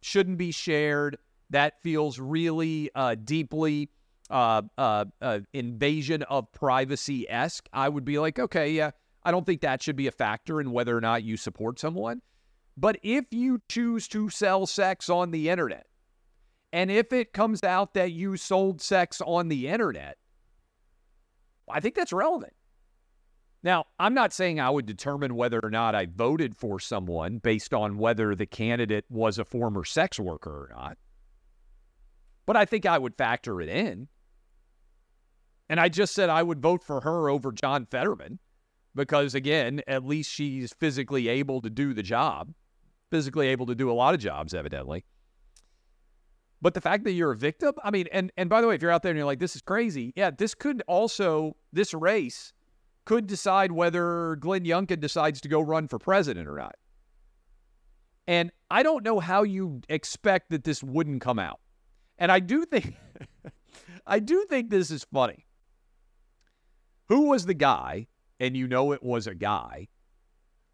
shouldn't 0.01 0.39
be 0.39 0.53
shared. 0.53 1.19
That 1.51 1.83
feels 1.83 2.19
really 2.19 2.89
uh, 2.95 3.17
deeply 3.17 3.91
uh, 4.31 4.63
uh, 4.79 5.05
uh, 5.21 5.41
invasion 5.53 6.23
of 6.23 6.51
privacy 6.53 7.29
esque, 7.29 7.69
I 7.73 7.89
would 7.89 8.05
be 8.05 8.19
like, 8.19 8.39
okay, 8.39 8.71
yeah, 8.71 8.93
I 9.25 9.31
don't 9.31 9.45
think 9.45 9.61
that 9.61 9.83
should 9.83 9.97
be 9.97 10.07
a 10.07 10.13
factor 10.13 10.61
in 10.61 10.71
whether 10.71 10.97
or 10.97 11.01
not 11.01 11.25
you 11.25 11.37
support 11.37 11.79
someone. 11.79 12.23
But 12.77 12.99
if 13.03 13.27
you 13.31 13.61
choose 13.69 14.09
to 14.09 14.31
sell 14.31 14.67
sex 14.67 15.11
on 15.11 15.33
the 15.33 15.51
internet, 15.51 15.87
and 16.73 16.91
if 16.91 17.13
it 17.13 17.33
comes 17.33 17.63
out 17.63 17.95
that 17.95 18.13
you 18.13 18.37
sold 18.37 18.81
sex 18.81 19.21
on 19.21 19.49
the 19.49 19.69
internet, 19.69 20.17
I 21.71 21.81
think 21.81 21.95
that's 21.95 22.13
relevant. 22.13 22.55
Now, 23.63 23.85
I'm 23.99 24.15
not 24.15 24.33
saying 24.33 24.59
I 24.59 24.71
would 24.71 24.87
determine 24.87 25.37
whether 25.37 25.61
or 25.63 25.71
not 25.71 25.95
I 25.95 26.07
voted 26.07 26.57
for 26.57 26.81
someone 26.81 27.39
based 27.39 27.73
on 27.73 27.97
whether 27.97 28.35
the 28.35 28.47
candidate 28.47 29.05
was 29.09 29.39
a 29.39 29.45
former 29.45 29.85
sex 29.85 30.19
worker 30.19 30.51
or 30.51 30.75
not. 30.75 30.99
But 32.45 32.57
I 32.57 32.65
think 32.65 32.87
I 32.87 32.99
would 32.99 33.17
factor 33.17 33.61
it 33.61 33.69
in. 33.69 34.09
And 35.69 35.79
I 35.79 35.89
just 35.89 36.13
said 36.13 36.29
I 36.29 36.43
would 36.43 36.61
vote 36.61 36.83
for 36.83 37.01
her 37.03 37.31
over 37.31 37.53
John 37.53 37.87
Fetterman 37.87 38.41
because, 38.97 39.35
again, 39.35 39.81
at 39.87 40.05
least 40.05 40.31
she's 40.31 40.73
physically 40.81 41.29
able 41.29 41.61
to 41.63 41.71
do 41.71 41.95
the 41.95 42.03
job, 42.03 42.53
physically 43.11 43.47
able 43.49 43.67
to 43.67 43.75
do 43.77 43.91
a 43.91 43.95
lot 43.95 44.13
of 44.13 44.21
jobs, 44.21 44.55
evidently. 44.55 45.05
But 46.63 46.75
the 46.75 46.81
fact 46.81 47.03
that 47.05 47.13
you're 47.13 47.33
a 47.33 47.37
victim, 47.37 47.75
I 47.83 47.91
mean, 47.91 48.07
and 48.13 48.31
and 48.37 48.49
by 48.49 48.61
the 48.61 48.69
way, 48.69 48.77
if 48.77 48.83
you're 48.83 48.93
out 48.93 49.03
there 49.03 49.11
and 49.11 49.19
you're 49.19 49.27
like, 49.27 49.41
this 49.41 49.57
is 49.57 49.63
crazy, 49.63 50.13
yeah, 50.15 50.31
this 50.31 50.55
could 50.55 50.83
also 50.87 51.57
this 51.73 51.93
race 51.93 52.53
could 53.05 53.27
decide 53.27 53.73
whether 53.73 54.37
Glenn 54.37 54.65
Youngkin 54.65 55.01
decides 55.01 55.41
to 55.41 55.49
go 55.49 55.61
run 55.61 55.89
for 55.89 55.99
president 55.99 56.49
or 56.49 56.57
not. 56.57 56.77
And 58.29 58.53
I 58.71 58.85
don't 58.85 59.03
know 59.03 59.19
how 59.19 59.43
you 59.43 59.81
expect 59.89 60.51
that 60.51 60.63
this 60.63 60.85
wouldn't 60.85 61.21
come 61.21 61.41
out. 61.41 61.59
And 62.19 62.31
I 62.31 62.39
do 62.39 62.65
think 62.65 62.95
I 64.07 64.21
do 64.21 64.47
think 64.49 64.71
this 64.71 64.93
is 64.93 65.05
funny 65.13 65.45
who 67.09 67.29
was 67.29 67.45
the 67.45 67.55
guy, 67.55 68.07
and 68.39 68.57
you 68.57 68.69
know 68.69 68.93
it 68.93 69.03
was 69.03 69.27
a 69.27 69.35
guy, 69.35 69.89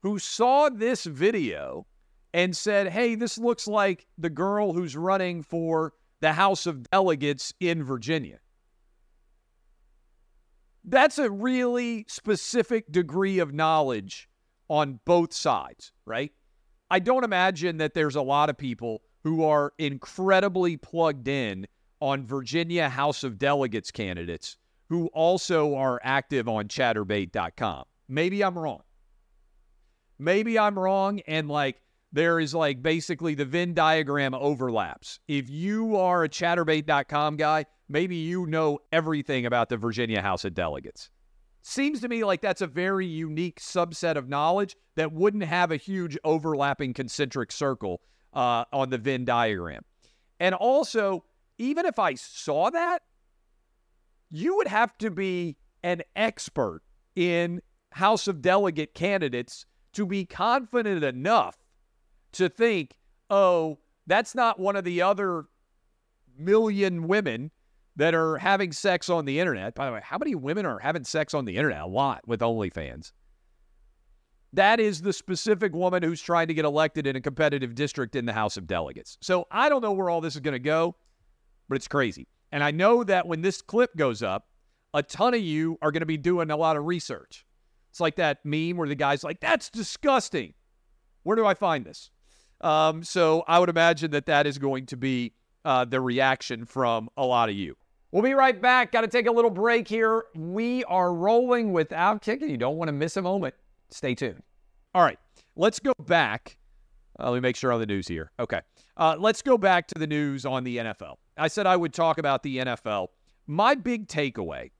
who 0.03 0.19
saw 0.19 0.69
this 0.69 1.05
video 1.05 1.87
and 2.35 2.57
said, 2.57 2.89
hey, 2.89 3.15
this 3.15 3.39
looks 3.39 3.67
like 3.67 4.07
the 4.19 4.31
girl 4.31 4.73
who's 4.73 4.97
running 4.97 5.43
for 5.43 5.93
the 6.21 6.33
House 6.33 6.67
of 6.67 6.89
Delegates 6.91 7.53
in 7.61 7.85
Virginia. 7.85 8.39
That's 10.85 11.19
a 11.19 11.31
really 11.31 12.07
specific 12.09 12.91
degree 12.91 13.39
of 13.39 13.53
knowledge 13.53 14.29
on 14.69 15.01
both 15.05 15.33
sides, 15.33 15.93
right? 16.07 16.33
I 16.91 16.99
don't 16.99 17.25
imagine 17.25 17.79
that 17.79 17.95
there's 17.95 18.17
a 18.17 18.23
lot 18.23 18.49
of 18.49 18.57
people 18.57 19.03
who 19.23 19.45
are 19.45 19.73
incredibly 19.79 20.77
plugged 20.77 21.29
in 21.29 21.67
on 22.01 22.27
Virginia 22.27 22.89
House 22.89 23.25
of 23.25 23.39
Delegates 23.39 23.91
candidates 23.91 24.57
who 24.89 25.09
also 25.09 25.75
are 25.75 26.01
active 26.03 26.49
on 26.49 26.69
chaturbate.com. 26.69 27.85
Maybe 28.09 28.43
I'm 28.43 28.59
wrong. 28.59 28.83
Maybe 30.19 30.59
I'm 30.59 30.79
wrong. 30.79 31.21
And 31.27 31.49
like, 31.49 31.81
there 32.13 32.41
is 32.41 32.55
like 32.55 32.83
basically 32.83 33.35
the 33.35 33.45
Venn 33.45 33.75
diagram 33.75 34.35
overlaps. 34.35 35.21
If 35.29 35.51
you 35.51 35.97
are 35.97 36.25
a 36.25 36.29
chaturbate.com 36.29 37.37
guy, 37.37 37.67
maybe 37.89 38.17
you 38.17 38.47
know 38.47 38.79
everything 38.93 39.47
about 39.47 39.69
the 39.69 39.77
Virginia 39.77 40.23
House 40.23 40.45
of 40.45 40.55
Delegates. 40.55 41.11
Seems 41.63 42.01
to 42.01 42.09
me 42.09 42.25
like 42.25 42.41
that's 42.41 42.63
a 42.63 42.67
very 42.67 43.07
unique 43.07 43.61
subset 43.61 44.17
of 44.17 44.29
knowledge 44.29 44.75
that 44.97 45.13
wouldn't 45.13 45.45
have 45.45 45.71
a 45.71 45.77
huge 45.77 46.17
overlapping 46.25 46.95
concentric 46.95 47.53
circle 47.53 48.01
uh, 48.33 48.65
on 48.73 48.89
the 48.91 48.99
Venn 48.99 49.25
diagram. 49.25 49.83
And 50.41 50.55
also, 50.55 51.25
even 51.59 51.85
if 51.85 51.99
I 51.99 52.15
saw 52.15 52.71
that, 52.71 53.03
you 54.31 54.57
would 54.57 54.69
have 54.69 54.97
to 54.99 55.11
be 55.11 55.57
an 55.83 56.03
expert 56.17 56.83
in 57.17 57.61
House 57.93 58.29
of 58.29 58.41
Delegate 58.41 58.95
candidates 58.95 59.67
to 59.95 60.07
be 60.07 60.25
confident 60.25 61.03
enough 61.03 61.58
to 62.33 62.49
think, 62.49 62.99
oh, 63.31 63.79
that's 64.07 64.35
not 64.35 64.59
one 64.59 64.77
of 64.77 64.85
the 64.85 65.03
other 65.03 65.45
million 66.37 67.09
women 67.09 67.51
that 67.97 68.15
are 68.15 68.39
having 68.39 68.73
sex 68.73 69.11
on 69.11 69.25
the 69.25 69.41
internet. 69.41 69.75
By 69.75 69.87
the 69.87 69.93
way, 69.93 70.01
how 70.03 70.19
many 70.19 70.35
women 70.35 70.65
are 70.65 70.79
having 70.79 71.05
sex 71.05 71.35
on 71.35 71.45
the 71.45 71.57
internet? 71.57 71.81
A 71.81 71.87
lot 71.87 72.27
with 72.27 72.41
OnlyFans. 72.41 73.13
That 74.53 74.81
is 74.81 75.03
the 75.03 75.13
specific 75.13 75.75
woman 75.75 76.03
who's 76.03 76.23
trying 76.23 76.49
to 76.49 76.55
get 76.55 76.65
elected 76.65 77.07
in 77.07 77.17
a 77.17 77.21
competitive 77.21 77.75
district 77.75 78.17
in 78.17 78.25
the 78.25 78.33
House 78.33 78.57
of 78.57 78.67
Delegates. 78.67 79.19
So 79.21 79.47
I 79.51 79.69
don't 79.69 79.83
know 79.83 79.93
where 79.93 80.09
all 80.09 80.21
this 80.21 80.37
is 80.37 80.41
going 80.41 80.53
to 80.53 80.59
go, 80.59 80.97
but 81.69 81.75
it's 81.75 81.89
crazy. 81.89 82.29
And 82.53 82.65
I 82.65 82.71
know 82.71 83.05
that 83.05 83.27
when 83.27 83.43
this 83.43 83.61
clip 83.61 83.95
goes 83.97 84.23
up, 84.23 84.47
a 84.95 85.03
ton 85.03 85.35
of 85.35 85.41
you 85.41 85.77
are 85.83 85.91
going 85.93 86.01
to 86.01 86.07
be 86.07 86.17
doing 86.17 86.51
a 86.51 86.57
lot 86.57 86.77
of 86.77 86.87
research. 86.87 87.45
It's 87.91 88.01
like 88.01 88.17
that 88.17 88.39
meme 88.45 88.77
where 88.77 88.89
the 88.89 88.95
guy's 88.95 89.23
like, 89.23 89.41
that's 89.41 89.69
disgusting. 89.69 90.55
Where 91.25 91.37
do 91.37 91.45
I 91.45 91.55
find 91.55 91.85
this? 91.85 92.11
Um, 92.61 93.05
so 93.05 93.45
I 93.47 93.59
would 93.59 93.69
imagine 93.69 94.11
that 94.13 94.27
that 94.27 94.47
is 94.47 94.59
going 94.59 94.87
to 94.87 94.97
be 94.97 95.33
uh, 95.65 95.85
the 95.85 96.01
reaction 96.01 96.65
from 96.65 97.09
a 97.17 97.25
lot 97.25 97.49
of 97.49 97.55
you. 97.55 97.77
We'll 98.11 98.23
be 98.23 98.33
right 98.33 98.61
back. 98.61 98.93
Got 98.93 99.03
to 99.03 99.09
take 99.09 99.27
a 99.27 99.31
little 99.31 99.51
break 99.51 99.87
here. 99.87 100.25
We 100.35 100.83
are 100.85 101.13
rolling 101.13 101.73
without 101.73 102.23
kicking. 102.23 102.49
you 102.49 102.57
don't 102.57 102.77
want 102.77 102.89
to 102.89 102.93
miss 102.93 103.17
a 103.17 103.23
moment. 103.23 103.55
Stay 103.91 104.15
tuned. 104.15 104.43
All 104.95 105.03
right, 105.03 105.19
let's 105.57 105.79
go 105.79 105.93
back. 106.07 106.57
Uh, 107.21 107.31
let 107.31 107.37
me 107.37 107.41
make 107.41 107.57
sure 107.57 107.73
on 107.73 107.81
the 107.81 107.87
news 107.87 108.09
here. 108.09 108.31
Okay. 108.39 108.61
Uh, 108.97 109.17
let's 109.19 109.43
go 109.43 109.59
back 109.59 109.87
to 109.89 109.95
the 109.99 110.07
news 110.07 110.47
on 110.47 110.65
the 110.65 110.79
NFL. 110.79 111.17
I 111.37 111.49
said 111.49 111.67
I 111.67 111.77
would 111.77 111.93
talk 111.93 112.19
about 112.19 112.43
the 112.43 112.59
NFL. 112.59 113.09
My 113.47 113.75
big 113.75 114.09
takeaway 114.09 114.71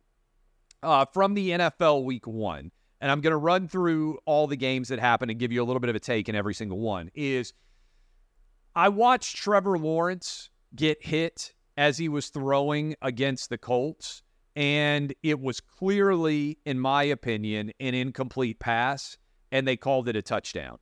uh, 0.83 1.05
from 1.13 1.35
the 1.35 1.51
NFL 1.51 2.05
week 2.05 2.27
one, 2.27 2.71
and 3.01 3.11
I'm 3.11 3.21
going 3.21 3.33
to 3.33 3.39
run 3.39 3.69
through 3.69 4.19
all 4.25 4.47
the 4.47 4.57
games 4.57 4.89
that 4.89 4.99
happened 4.99 5.31
and 5.31 5.39
give 5.39 5.53
you 5.53 5.63
a 5.63 5.67
little 5.67 5.81
bit 5.81 5.91
of 5.91 5.97
a 5.97 6.01
take 6.01 6.29
in 6.29 6.35
every 6.35 6.55
single 6.55 6.79
one, 6.79 7.11
is 7.15 7.53
I 8.79 8.91
watched 8.91 9.35
Trevor 9.35 9.77
Lawrence 9.77 10.51
get 10.73 11.05
hit 11.05 11.53
as 11.77 11.99
he 11.99 12.09
was 12.09 12.29
throwing 12.29 12.95
against 13.03 13.51
the 13.51 13.59
Colts, 13.59 14.23
and 14.55 15.13
it 15.21 15.41
was 15.41 15.59
clearly, 15.59 16.59
in 16.65 16.79
my 16.79 17.03
opinion, 17.03 17.73
an 17.81 17.95
incomplete 17.95 18.61
pass, 18.61 19.19
and 19.51 19.67
they 19.67 19.77
called 19.77 20.09
it 20.09 20.15
a 20.15 20.23
touchdown. 20.23 20.79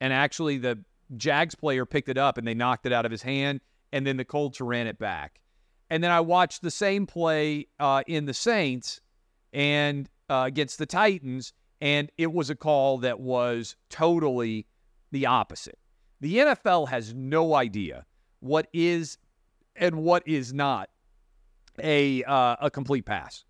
And 0.00 0.14
actually, 0.14 0.56
the 0.56 0.82
Jags 1.18 1.54
player 1.54 1.84
picked 1.84 2.08
it 2.08 2.16
up 2.16 2.38
and 2.38 2.48
they 2.48 2.54
knocked 2.54 2.86
it 2.86 2.92
out 2.94 3.04
of 3.04 3.10
his 3.10 3.20
hand, 3.20 3.60
and 3.92 4.06
then 4.06 4.16
the 4.16 4.24
Colts 4.24 4.58
ran 4.58 4.86
it 4.86 4.98
back. 4.98 5.42
And 5.90 6.02
then 6.02 6.10
I 6.10 6.20
watched 6.20 6.62
the 6.62 6.70
same 6.70 7.04
play 7.04 7.66
uh, 7.78 8.02
in 8.06 8.24
the 8.24 8.32
Saints 8.32 9.02
and 9.52 10.08
uh, 10.30 10.44
against 10.46 10.78
the 10.78 10.86
Titans, 10.86 11.52
and 11.82 12.10
it 12.16 12.32
was 12.32 12.48
a 12.48 12.56
call 12.56 12.96
that 13.00 13.20
was 13.20 13.76
totally 13.90 14.68
the 15.12 15.26
opposite. 15.26 15.78
The 16.20 16.38
NFL 16.38 16.88
has 16.88 17.14
no 17.14 17.54
idea 17.54 18.06
what 18.40 18.68
is 18.72 19.18
and 19.74 19.96
what 19.96 20.22
is 20.26 20.52
not 20.52 20.88
a 21.82 22.24
uh, 22.24 22.56
a 22.60 22.70
complete 22.70 23.04
pass, 23.04 23.44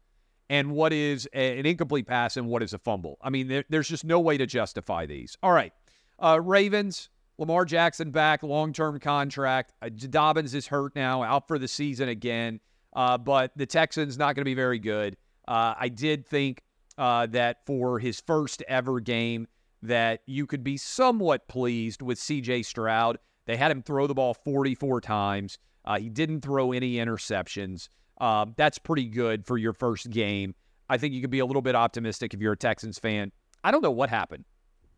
and 0.50 0.72
what 0.72 0.92
is 0.92 1.28
a, 1.32 1.58
an 1.58 1.66
incomplete 1.66 2.06
pass 2.06 2.36
and 2.36 2.48
what 2.48 2.62
is 2.62 2.72
a 2.72 2.78
fumble. 2.78 3.18
I 3.22 3.30
mean, 3.30 3.48
there, 3.48 3.64
there's 3.68 3.88
just 3.88 4.04
no 4.04 4.18
way 4.20 4.36
to 4.36 4.46
justify 4.46 5.06
these. 5.06 5.36
All 5.42 5.52
right, 5.52 5.72
uh, 6.18 6.40
Ravens 6.42 7.10
Lamar 7.38 7.64
Jackson 7.64 8.10
back, 8.10 8.42
long 8.42 8.72
term 8.72 8.98
contract. 8.98 9.72
Uh, 9.82 9.88
Dobbins 9.88 10.54
is 10.54 10.66
hurt 10.66 10.94
now, 10.96 11.22
out 11.22 11.48
for 11.48 11.58
the 11.58 11.68
season 11.68 12.08
again. 12.08 12.60
Uh, 12.94 13.18
but 13.18 13.52
the 13.56 13.66
Texans 13.66 14.16
not 14.16 14.34
going 14.34 14.42
to 14.42 14.44
be 14.44 14.54
very 14.54 14.78
good. 14.78 15.16
Uh, 15.46 15.74
I 15.78 15.88
did 15.88 16.26
think 16.26 16.62
uh, 16.96 17.26
that 17.26 17.66
for 17.66 17.98
his 17.98 18.20
first 18.20 18.62
ever 18.68 19.00
game, 19.00 19.46
that 19.82 20.20
you 20.26 20.46
could 20.46 20.64
be 20.64 20.76
somewhat 20.76 21.48
pleased 21.48 22.02
with 22.02 22.18
C.J. 22.18 22.62
Stroud. 22.62 23.18
They 23.46 23.56
had 23.56 23.70
him 23.70 23.82
throw 23.82 24.06
the 24.06 24.14
ball 24.14 24.34
44 24.34 25.00
times. 25.00 25.58
Uh, 25.84 25.98
he 25.98 26.08
didn't 26.08 26.40
throw 26.40 26.72
any 26.72 26.94
interceptions. 26.94 27.88
Um, 28.18 28.54
that's 28.56 28.78
pretty 28.78 29.04
good 29.04 29.46
for 29.46 29.58
your 29.58 29.72
first 29.72 30.10
game. 30.10 30.54
I 30.88 30.98
think 30.98 31.14
you 31.14 31.20
could 31.20 31.30
be 31.30 31.40
a 31.40 31.46
little 31.46 31.62
bit 31.62 31.74
optimistic 31.74 32.34
if 32.34 32.40
you're 32.40 32.52
a 32.52 32.56
Texans 32.56 32.98
fan. 32.98 33.32
I 33.62 33.70
don't 33.70 33.82
know 33.82 33.90
what 33.90 34.08
happened 34.08 34.44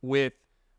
with 0.03 0.35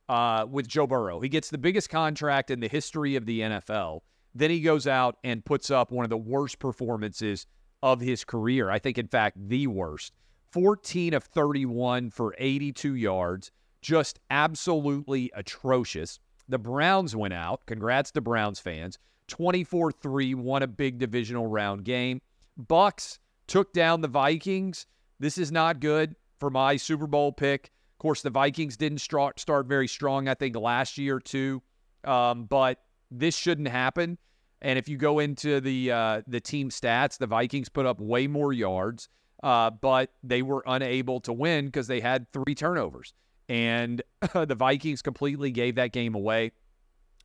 uh, 0.07 0.45
with 0.49 0.67
Joe 0.67 0.87
Burrow. 0.87 1.19
He 1.19 1.29
gets 1.29 1.49
the 1.49 1.57
biggest 1.57 1.89
contract 1.89 2.49
in 2.49 2.59
the 2.59 2.67
history 2.67 3.15
of 3.15 3.25
the 3.25 3.41
NFL. 3.41 4.01
Then 4.33 4.49
he 4.49 4.61
goes 4.61 4.87
out 4.87 5.17
and 5.23 5.45
puts 5.45 5.69
up 5.69 5.91
one 5.91 6.03
of 6.03 6.09
the 6.09 6.17
worst 6.17 6.59
performances 6.59 7.45
of 7.83 8.01
his 8.01 8.23
career. 8.23 8.69
I 8.69 8.79
think, 8.79 8.97
in 8.97 9.07
fact, 9.07 9.37
the 9.49 9.67
worst. 9.67 10.13
14 10.51 11.13
of 11.13 11.23
31 11.23 12.09
for 12.09 12.35
82 12.37 12.95
yards, 12.95 13.51
just 13.81 14.19
absolutely 14.29 15.31
atrocious. 15.35 16.19
The 16.47 16.57
Browns 16.57 17.15
went 17.15 17.33
out. 17.33 17.65
Congrats 17.65 18.11
to 18.11 18.21
Browns 18.21 18.59
fans. 18.59 18.97
24-3 19.29 20.35
won 20.35 20.63
a 20.63 20.67
big 20.67 20.97
divisional 20.97 21.47
round 21.47 21.85
game. 21.85 22.21
Bucs 22.59 23.19
took 23.47 23.71
down 23.73 24.01
the 24.01 24.07
Vikings. 24.07 24.85
This 25.19 25.37
is 25.37 25.51
not 25.51 25.79
good 25.79 26.15
for 26.39 26.49
my 26.49 26.75
Super 26.75 27.07
Bowl 27.07 27.31
pick. 27.31 27.71
Of 27.93 28.01
course, 28.01 28.21
the 28.21 28.29
Vikings 28.29 28.77
didn't 28.77 28.99
start, 28.99 29.39
start 29.39 29.67
very 29.67 29.87
strong, 29.87 30.27
I 30.27 30.33
think, 30.33 30.55
last 30.55 30.97
year 30.97 31.19
too. 31.19 31.61
Um, 32.03 32.45
but 32.45 32.79
this 33.11 33.35
shouldn't 33.35 33.67
happen. 33.67 34.17
And 34.61 34.77
if 34.77 34.89
you 34.89 34.97
go 34.97 35.19
into 35.19 35.61
the 35.61 35.91
uh, 35.91 36.21
the 36.27 36.39
team 36.39 36.69
stats, 36.69 37.17
the 37.17 37.27
Vikings 37.27 37.69
put 37.69 37.85
up 37.85 37.99
way 37.99 38.27
more 38.27 38.51
yards, 38.51 39.07
uh, 39.41 39.69
but 39.69 40.11
they 40.21 40.41
were 40.41 40.63
unable 40.65 41.21
to 41.21 41.33
win 41.33 41.65
because 41.65 41.87
they 41.87 42.01
had 42.01 42.31
three 42.33 42.55
turnovers, 42.55 43.13
and 43.49 44.01
the 44.33 44.55
Vikings 44.55 45.01
completely 45.01 45.51
gave 45.51 45.75
that 45.75 45.91
game 45.91 46.15
away 46.15 46.51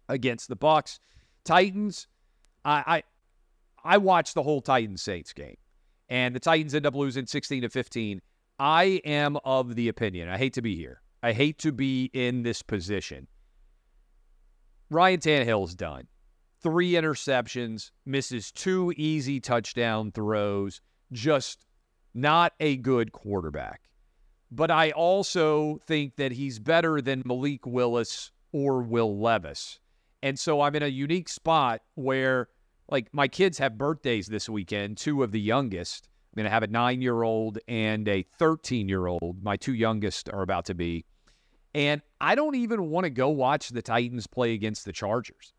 against 0.08 0.48
the 0.48 0.56
Bucs. 0.56 0.98
Titans, 1.44 2.08
I, 2.64 3.02
I 3.84 3.94
I 3.94 3.98
watched 3.98 4.34
the 4.34 4.42
whole 4.42 4.62
Titans 4.62 5.02
Saints 5.02 5.32
game, 5.32 5.56
and 6.08 6.34
the 6.34 6.40
Titans 6.40 6.74
end 6.74 6.86
up 6.86 6.94
losing 6.94 7.26
sixteen 7.26 7.62
to 7.62 7.68
fifteen. 7.68 8.22
I 8.58 9.00
am 9.04 9.36
of 9.44 9.74
the 9.74 9.88
opinion. 9.88 10.28
I 10.28 10.38
hate 10.38 10.54
to 10.54 10.62
be 10.62 10.74
here. 10.74 11.02
I 11.22 11.32
hate 11.32 11.58
to 11.58 11.72
be 11.72 12.10
in 12.12 12.42
this 12.42 12.62
position. 12.62 13.26
Ryan 14.90 15.20
Tannehill's 15.20 15.74
done 15.74 16.06
three 16.62 16.92
interceptions, 16.92 17.90
misses 18.06 18.50
two 18.50 18.92
easy 18.96 19.38
touchdown 19.38 20.10
throws, 20.12 20.80
just 21.12 21.66
not 22.14 22.54
a 22.58 22.76
good 22.76 23.12
quarterback. 23.12 23.82
But 24.50 24.70
I 24.70 24.90
also 24.92 25.80
think 25.86 26.16
that 26.16 26.32
he's 26.32 26.58
better 26.58 27.00
than 27.00 27.22
Malik 27.24 27.66
Willis 27.66 28.30
or 28.52 28.82
Will 28.82 29.18
Levis. 29.18 29.80
And 30.22 30.38
so 30.38 30.60
I'm 30.60 30.74
in 30.74 30.82
a 30.82 30.88
unique 30.88 31.28
spot 31.28 31.82
where, 31.96 32.48
like, 32.88 33.12
my 33.12 33.28
kids 33.28 33.58
have 33.58 33.76
birthdays 33.76 34.26
this 34.26 34.48
weekend, 34.48 34.96
two 34.96 35.22
of 35.22 35.32
the 35.32 35.40
youngest. 35.40 36.08
I'm 36.32 36.40
going 36.40 36.44
to 36.44 36.50
have 36.50 36.62
a 36.62 36.68
nine 36.68 37.02
year 37.02 37.22
old 37.22 37.58
and 37.68 38.08
a 38.08 38.24
13 38.38 38.88
year 38.88 39.06
old. 39.06 39.42
My 39.42 39.56
two 39.56 39.74
youngest 39.74 40.28
are 40.30 40.42
about 40.42 40.64
to 40.66 40.74
be. 40.74 41.04
And 41.74 42.00
I 42.20 42.36
don't 42.36 42.54
even 42.54 42.88
want 42.90 43.04
to 43.04 43.10
go 43.10 43.28
watch 43.28 43.70
the 43.70 43.82
Titans 43.82 44.26
play 44.26 44.54
against 44.54 44.84
the 44.84 44.92
Chargers. 44.92 45.52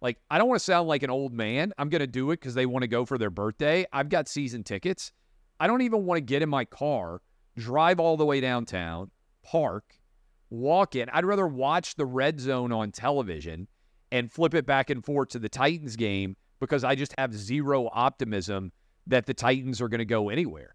Like, 0.00 0.18
I 0.30 0.38
don't 0.38 0.48
want 0.48 0.58
to 0.58 0.64
sound 0.64 0.88
like 0.88 1.02
an 1.02 1.10
old 1.10 1.32
man. 1.32 1.72
I'm 1.78 1.88
going 1.88 2.00
to 2.00 2.06
do 2.06 2.30
it 2.30 2.40
because 2.40 2.54
they 2.54 2.66
want 2.66 2.82
to 2.82 2.88
go 2.88 3.04
for 3.04 3.18
their 3.18 3.30
birthday. 3.30 3.86
I've 3.92 4.08
got 4.08 4.28
season 4.28 4.64
tickets. 4.64 5.12
I 5.60 5.66
don't 5.66 5.82
even 5.82 6.04
want 6.04 6.16
to 6.16 6.22
get 6.22 6.42
in 6.42 6.48
my 6.48 6.64
car, 6.64 7.20
drive 7.60 8.00
all 8.00 8.16
the 8.16 8.26
way 8.26 8.40
downtown, 8.40 9.10
park, 9.44 9.84
walk 10.50 10.96
in. 10.96 11.08
I'd 11.10 11.24
rather 11.24 11.46
watch 11.46 11.94
the 11.94 12.06
red 12.06 12.40
zone 12.40 12.72
on 12.72 12.90
television 12.90 13.68
and 14.10 14.32
flip 14.32 14.54
it 14.54 14.66
back 14.66 14.90
and 14.90 15.04
forth 15.04 15.28
to 15.30 15.38
the 15.38 15.48
Titans 15.48 15.96
game 15.96 16.36
because 16.58 16.82
I 16.82 16.94
just 16.94 17.14
have 17.16 17.32
zero 17.34 17.88
optimism 17.92 18.72
that 19.06 19.26
the 19.26 19.34
Titans 19.34 19.80
are 19.80 19.88
going 19.88 20.00
to 20.00 20.04
go 20.04 20.28
anywhere. 20.28 20.74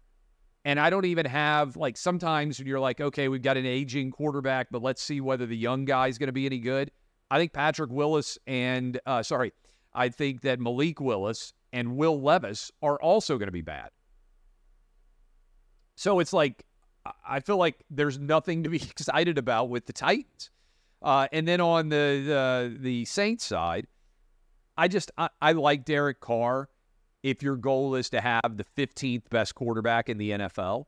And 0.64 0.80
I 0.80 0.90
don't 0.90 1.04
even 1.04 1.26
have, 1.26 1.76
like, 1.76 1.96
sometimes 1.96 2.58
you're 2.58 2.80
like, 2.80 3.00
okay, 3.00 3.28
we've 3.28 3.42
got 3.42 3.56
an 3.56 3.66
aging 3.66 4.10
quarterback, 4.10 4.66
but 4.70 4.82
let's 4.82 5.00
see 5.00 5.20
whether 5.20 5.46
the 5.46 5.56
young 5.56 5.84
guy 5.84 6.08
is 6.08 6.18
going 6.18 6.26
to 6.26 6.32
be 6.32 6.46
any 6.46 6.58
good. 6.58 6.90
I 7.30 7.38
think 7.38 7.52
Patrick 7.52 7.90
Willis 7.90 8.36
and, 8.46 8.98
uh, 9.06 9.22
sorry, 9.22 9.52
I 9.94 10.08
think 10.08 10.40
that 10.42 10.58
Malik 10.58 11.00
Willis 11.00 11.52
and 11.72 11.96
Will 11.96 12.20
Levis 12.20 12.72
are 12.82 13.00
also 13.00 13.38
going 13.38 13.46
to 13.46 13.52
be 13.52 13.62
bad. 13.62 13.90
So 15.96 16.18
it's 16.18 16.32
like, 16.32 16.64
I 17.28 17.40
feel 17.40 17.56
like 17.56 17.76
there's 17.90 18.18
nothing 18.18 18.62
to 18.64 18.70
be 18.70 18.76
excited 18.90 19.38
about 19.38 19.68
with 19.68 19.86
the 19.86 19.92
Titans. 19.92 20.50
Uh, 21.02 21.28
and 21.32 21.46
then 21.46 21.60
on 21.60 21.88
the, 21.88 22.22
the, 22.26 22.76
the 22.80 23.04
Saints 23.04 23.44
side, 23.44 23.86
I 24.76 24.88
just 24.88 25.10
I, 25.16 25.28
I 25.40 25.52
like 25.52 25.84
Derek 25.84 26.20
Carr. 26.20 26.68
If 27.22 27.42
your 27.42 27.56
goal 27.56 27.96
is 27.96 28.10
to 28.10 28.20
have 28.20 28.56
the 28.56 28.64
15th 28.76 29.28
best 29.30 29.54
quarterback 29.54 30.08
in 30.08 30.18
the 30.18 30.30
NFL, 30.30 30.84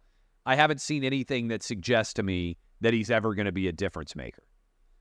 I 0.47 0.55
haven't 0.55 0.81
seen 0.81 1.03
anything 1.05 1.49
that 1.49 1.63
suggests 1.63 2.15
to 2.15 2.23
me 2.23 2.57
that 2.81 2.95
he's 2.95 3.11
ever 3.11 3.35
going 3.35 3.47
to 3.47 3.53
be 3.53 3.69
a 3.69 3.73
difference 3.73 4.15
maker. 4.15 4.45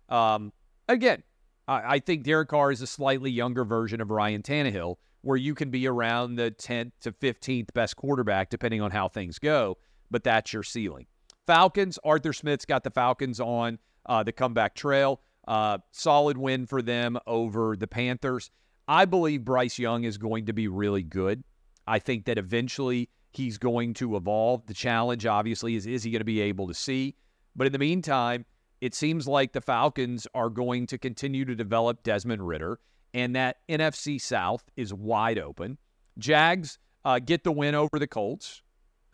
Um, 0.10 0.52
again, 0.88 1.24
I, 1.68 1.96
I 1.96 2.00
think 2.00 2.24
Derek 2.24 2.50
Carr 2.50 2.72
is 2.72 2.82
a 2.82 2.88
slightly 2.88 3.30
younger 3.30 3.66
version 3.66 4.02
of 4.02 4.10
Ryan 4.10 4.42
Tannehill, 4.42 4.96
where 5.22 5.38
you 5.38 5.54
can 5.54 5.70
be 5.70 5.88
around 5.88 6.36
the 6.36 6.52
10th 6.52 6.92
to 7.02 7.12
15th 7.12 7.74
best 7.74 7.96
quarterback, 7.96 8.50
depending 8.50 8.82
on 8.82 8.92
how 8.92 9.08
things 9.08 9.38
go, 9.40 9.78
but 10.12 10.24
that's 10.24 10.54
your 10.54 10.64
ceiling. 10.64 11.06
Falcons, 11.46 11.98
Arthur 12.04 12.34
Smith's 12.34 12.66
got 12.66 12.84
the 12.84 12.92
Falcons 12.92 13.40
on 13.40 13.80
uh, 14.06 14.24
the 14.24 14.32
comeback 14.32 14.76
trail. 14.76 15.22
Uh, 15.48 15.78
solid 15.92 16.38
win 16.38 16.66
for 16.66 16.82
them 16.82 17.18
over 17.26 17.78
the 17.78 17.88
Panthers. 17.88 18.52
I 18.88 19.06
believe 19.06 19.46
Bryce 19.46 19.80
Young 19.80 20.04
is 20.04 20.18
going 20.18 20.46
to 20.46 20.54
be 20.54 20.68
really 20.68 21.04
good. 21.04 21.44
I 21.88 22.00
think 22.00 22.26
that 22.26 22.38
eventually 22.38 23.10
he's 23.32 23.58
going 23.58 23.94
to 23.96 24.18
evolve. 24.18 24.66
The 24.66 24.74
challenge, 24.74 25.26
obviously, 25.26 25.76
is 25.76 25.86
is 25.86 26.04
he 26.04 26.12
going 26.12 26.20
to 26.20 26.26
be 26.26 26.42
able 26.42 26.68
to 26.68 26.74
see? 26.74 27.16
But 27.56 27.68
in 27.68 27.74
the 27.74 27.80
meantime, 27.80 28.46
it 28.82 28.94
seems 28.94 29.28
like 29.28 29.54
the 29.54 29.62
Falcons 29.62 30.28
are 30.34 30.50
going 30.50 30.86
to 30.88 30.98
continue 30.98 31.46
to 31.46 31.56
develop 31.56 32.04
Desmond 32.04 32.46
Ridder, 32.46 32.80
and 33.14 33.36
that 33.36 33.58
NFC 33.70 34.20
South 34.22 34.64
is 34.76 34.94
wide 34.94 35.40
open. 35.40 35.78
Jags 36.18 36.78
uh, 37.06 37.20
get 37.20 37.44
the 37.44 37.52
win 37.52 37.74
over 37.74 38.00
the 38.00 38.08
Colts. 38.08 38.62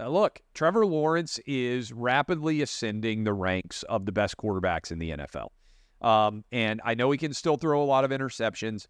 Now 0.03 0.09
look, 0.09 0.41
Trevor 0.53 0.85
Lawrence 0.85 1.39
is 1.45 1.93
rapidly 1.93 2.61
ascending 2.61 3.23
the 3.23 3.31
ranks 3.31 3.83
of 3.83 4.05
the 4.05 4.11
best 4.11 4.35
quarterbacks 4.35 4.91
in 4.91 4.99
the 4.99 5.11
NFL. 5.11 5.47
Um, 6.01 6.43
and 6.51 6.81
I 6.83 6.93
know 6.93 7.09
he 7.11 7.17
can 7.17 7.33
still 7.33 7.55
throw 7.55 7.81
a 7.81 7.85
lot 7.85 8.03
of 8.03 8.11
interceptions. 8.11 8.87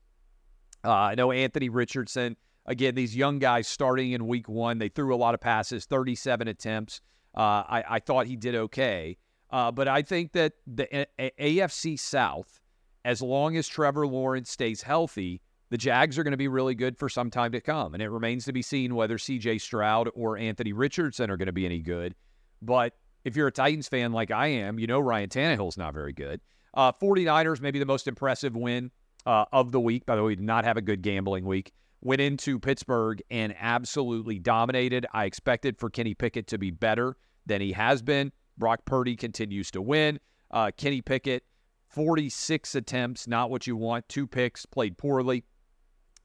Uh, 0.83 0.91
I 0.91 1.13
know 1.13 1.31
Anthony 1.31 1.69
Richardson, 1.69 2.35
again, 2.65 2.95
these 2.95 3.15
young 3.15 3.37
guys 3.37 3.67
starting 3.67 4.13
in 4.13 4.25
week 4.25 4.49
one, 4.49 4.79
they 4.79 4.89
threw 4.89 5.13
a 5.13 5.15
lot 5.15 5.35
of 5.35 5.39
passes, 5.39 5.85
37 5.85 6.47
attempts. 6.47 6.99
Uh, 7.37 7.61
I, 7.69 7.83
I 7.87 7.99
thought 7.99 8.25
he 8.25 8.35
did 8.35 8.55
okay. 8.55 9.15
Uh, 9.51 9.71
but 9.71 9.87
I 9.87 10.01
think 10.01 10.31
that 10.31 10.53
the 10.65 10.87
A- 10.97 11.05
A- 11.19 11.59
AFC 11.59 11.99
South, 11.99 12.59
as 13.05 13.21
long 13.21 13.55
as 13.55 13.67
Trevor 13.67 14.07
Lawrence 14.07 14.49
stays 14.49 14.81
healthy, 14.81 15.43
the 15.73 15.77
Jags 15.79 16.19
are 16.19 16.23
going 16.23 16.33
to 16.33 16.37
be 16.37 16.47
really 16.47 16.75
good 16.75 16.99
for 16.99 17.09
some 17.09 17.31
time 17.31 17.51
to 17.53 17.59
come. 17.59 17.95
And 17.95 18.03
it 18.03 18.09
remains 18.09 18.45
to 18.45 18.53
be 18.53 18.61
seen 18.61 18.93
whether 18.93 19.17
CJ 19.17 19.59
Stroud 19.59 20.07
or 20.13 20.37
Anthony 20.37 20.71
Richardson 20.71 21.31
are 21.31 21.35
going 21.35 21.47
to 21.47 21.51
be 21.51 21.65
any 21.65 21.79
good. 21.79 22.13
But 22.61 22.93
if 23.25 23.35
you're 23.35 23.47
a 23.47 23.51
Titans 23.51 23.87
fan 23.87 24.11
like 24.11 24.29
I 24.29 24.45
am, 24.49 24.77
you 24.77 24.85
know 24.85 24.99
Ryan 24.99 25.29
Tannehill's 25.29 25.75
not 25.75 25.95
very 25.95 26.13
good. 26.13 26.41
Uh, 26.75 26.91
49ers, 26.91 27.59
maybe 27.59 27.79
the 27.79 27.87
most 27.87 28.07
impressive 28.07 28.55
win 28.55 28.91
uh, 29.25 29.45
of 29.51 29.71
the 29.71 29.79
week. 29.79 30.05
By 30.05 30.15
the 30.15 30.21
way, 30.21 30.27
we 30.27 30.35
did 30.35 30.45
not 30.45 30.63
have 30.63 30.77
a 30.77 30.81
good 30.81 31.01
gambling 31.01 31.43
week. 31.43 31.71
Went 32.01 32.21
into 32.21 32.59
Pittsburgh 32.59 33.23
and 33.31 33.55
absolutely 33.59 34.37
dominated. 34.37 35.07
I 35.11 35.25
expected 35.25 35.79
for 35.79 35.89
Kenny 35.89 36.13
Pickett 36.13 36.45
to 36.49 36.59
be 36.59 36.69
better 36.69 37.17
than 37.47 37.61
he 37.61 37.71
has 37.71 38.03
been. 38.03 38.31
Brock 38.59 38.85
Purdy 38.85 39.15
continues 39.15 39.71
to 39.71 39.81
win. 39.81 40.19
Uh, 40.51 40.69
Kenny 40.77 41.01
Pickett, 41.01 41.41
46 41.89 42.75
attempts, 42.75 43.27
not 43.27 43.49
what 43.49 43.65
you 43.65 43.75
want. 43.75 44.07
Two 44.07 44.27
picks, 44.27 44.67
played 44.67 44.99
poorly. 44.99 45.43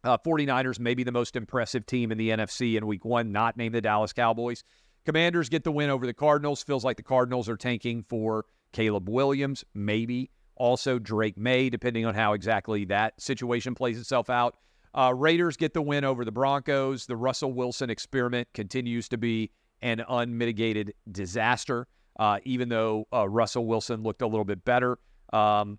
Uh, 0.08 0.16
49ers, 0.16 0.80
maybe 0.80 1.04
the 1.04 1.12
most 1.12 1.36
impressive 1.36 1.84
team 1.86 2.10
in 2.10 2.18
the 2.18 2.30
NFC 2.30 2.76
in 2.76 2.86
week 2.86 3.04
one, 3.04 3.30
not 3.30 3.56
named 3.56 3.74
the 3.74 3.80
Dallas 3.80 4.12
Cowboys. 4.12 4.64
Commanders 5.04 5.48
get 5.48 5.64
the 5.64 5.72
win 5.72 5.90
over 5.90 6.06
the 6.06 6.14
Cardinals. 6.14 6.62
Feels 6.62 6.84
like 6.84 6.96
the 6.96 7.02
Cardinals 7.02 7.48
are 7.48 7.56
tanking 7.56 8.02
for 8.02 8.44
Caleb 8.72 9.08
Williams, 9.08 9.64
maybe. 9.74 10.30
Also, 10.56 10.98
Drake 10.98 11.38
Maye, 11.38 11.70
depending 11.70 12.04
on 12.04 12.14
how 12.14 12.32
exactly 12.32 12.84
that 12.86 13.20
situation 13.20 13.74
plays 13.74 13.98
itself 13.98 14.28
out. 14.28 14.56
Uh, 14.94 15.12
Raiders 15.14 15.56
get 15.56 15.74
the 15.74 15.82
win 15.82 16.04
over 16.04 16.24
the 16.24 16.32
Broncos. 16.32 17.06
The 17.06 17.16
Russell 17.16 17.52
Wilson 17.52 17.90
experiment 17.90 18.48
continues 18.54 19.08
to 19.10 19.18
be 19.18 19.50
an 19.82 20.02
unmitigated 20.08 20.94
disaster 21.12 21.86
uh, 22.18 22.38
even 22.44 22.68
though 22.68 23.06
uh, 23.12 23.28
Russell 23.28 23.66
Wilson 23.66 24.02
looked 24.02 24.22
a 24.22 24.26
little 24.26 24.44
bit 24.44 24.64
better. 24.64 24.98
Um, 25.32 25.78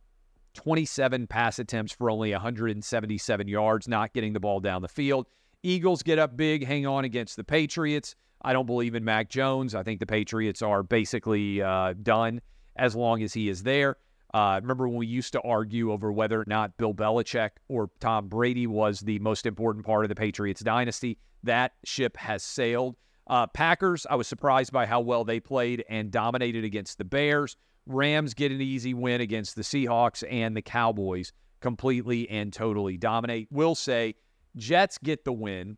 27 0.60 1.26
pass 1.26 1.58
attempts 1.58 1.94
for 1.94 2.12
only 2.12 2.34
177 2.34 3.48
yards, 3.48 3.88
not 3.88 4.12
getting 4.12 4.34
the 4.34 4.42
ball 4.42 4.60
down 4.60 4.82
the 4.82 4.90
field. 4.90 5.26
Eagles 5.64 6.04
get 6.04 6.20
up 6.20 6.36
big, 6.36 6.66
hang 6.66 6.86
on 6.86 7.06
against 7.06 7.38
the 7.38 7.46
Patriots. 7.46 8.14
I 8.42 8.52
don't 8.52 8.66
believe 8.66 8.94
in 8.94 9.06
Mac 9.06 9.30
Jones. 9.30 9.74
I 9.74 9.84
think 9.84 10.02
the 10.02 10.06
Patriots 10.06 10.62
are 10.62 10.84
basically 10.84 11.62
uh, 11.62 11.94
done 12.04 12.42
as 12.76 12.94
long 12.94 13.24
as 13.24 13.34
he 13.34 13.48
is 13.48 13.64
there. 13.64 13.96
Uh, 14.34 14.60
remember 14.62 14.90
when 14.90 14.98
we 14.98 15.08
used 15.08 15.32
to 15.32 15.42
argue 15.42 15.94
over 15.94 16.12
whether 16.12 16.42
or 16.42 16.46
not 16.46 16.76
Bill 16.76 16.94
Belichick 16.94 17.52
or 17.70 17.90
Tom 18.02 18.28
Brady 18.28 18.68
was 18.68 19.00
the 19.00 19.18
most 19.20 19.46
important 19.46 19.86
part 19.86 20.04
of 20.04 20.10
the 20.10 20.16
Patriots 20.16 20.60
dynasty? 20.60 21.18
That 21.42 21.72
ship 21.86 22.18
has 22.18 22.44
sailed. 22.44 22.98
Uh, 23.28 23.48
Packers, 23.48 24.06
I 24.10 24.16
was 24.16 24.28
surprised 24.28 24.74
by 24.74 24.86
how 24.86 25.00
well 25.00 25.24
they 25.24 25.40
played 25.40 25.86
and 25.90 26.12
dominated 26.12 26.66
against 26.66 26.98
the 26.98 27.06
Bears. 27.06 27.56
Rams 27.90 28.34
get 28.34 28.52
an 28.52 28.62
easy 28.62 28.94
win 28.94 29.20
against 29.20 29.56
the 29.56 29.64
Seahawks 29.64 30.24
and 30.30 30.56
the 30.56 30.62
Cowboys 30.62 31.34
completely 31.60 32.30
and 32.30 32.54
totally 32.54 32.96
dominate. 32.96 33.48
Will 33.52 33.76
say 33.76 34.16
Jets 34.56 34.98
get 34.98 35.26
the 35.26 35.34
win. 35.34 35.78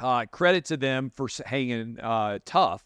Uh, 0.00 0.24
credit 0.30 0.64
to 0.66 0.76
them 0.76 1.10
for 1.10 1.28
hanging 1.44 1.98
uh, 2.00 2.38
tough. 2.44 2.84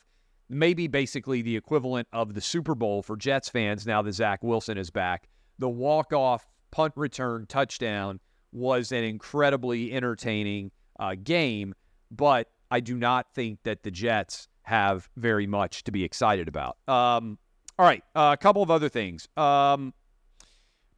maybe 0.50 0.88
basically 0.88 1.42
the 1.42 1.56
equivalent 1.56 2.08
of 2.12 2.34
the 2.34 2.40
Super 2.40 2.74
Bowl 2.74 3.02
for 3.02 3.16
Jets 3.16 3.48
fans 3.48 3.86
now 3.86 4.02
that 4.02 4.12
Zach 4.12 4.42
Wilson 4.42 4.76
is 4.76 4.90
back. 4.90 5.28
The 5.58 5.68
walk 5.68 6.12
off 6.12 6.46
punt 6.70 6.92
return 6.96 7.46
touchdown 7.46 8.20
was 8.52 8.92
an 8.92 9.04
incredibly 9.04 9.92
entertaining 9.92 10.72
uh, 10.98 11.14
game, 11.22 11.74
but 12.10 12.48
I 12.70 12.80
do 12.80 12.96
not 12.96 13.32
think 13.34 13.60
that 13.62 13.82
the 13.84 13.90
Jets 13.90 14.48
have 14.62 15.08
very 15.16 15.46
much 15.46 15.84
to 15.84 15.92
be 15.92 16.04
excited 16.04 16.48
about. 16.48 16.76
Um, 16.88 17.38
all 17.80 17.86
right, 17.86 18.04
uh, 18.14 18.28
a 18.34 18.36
couple 18.36 18.62
of 18.62 18.70
other 18.70 18.90
things. 18.90 19.26
Um, 19.38 19.94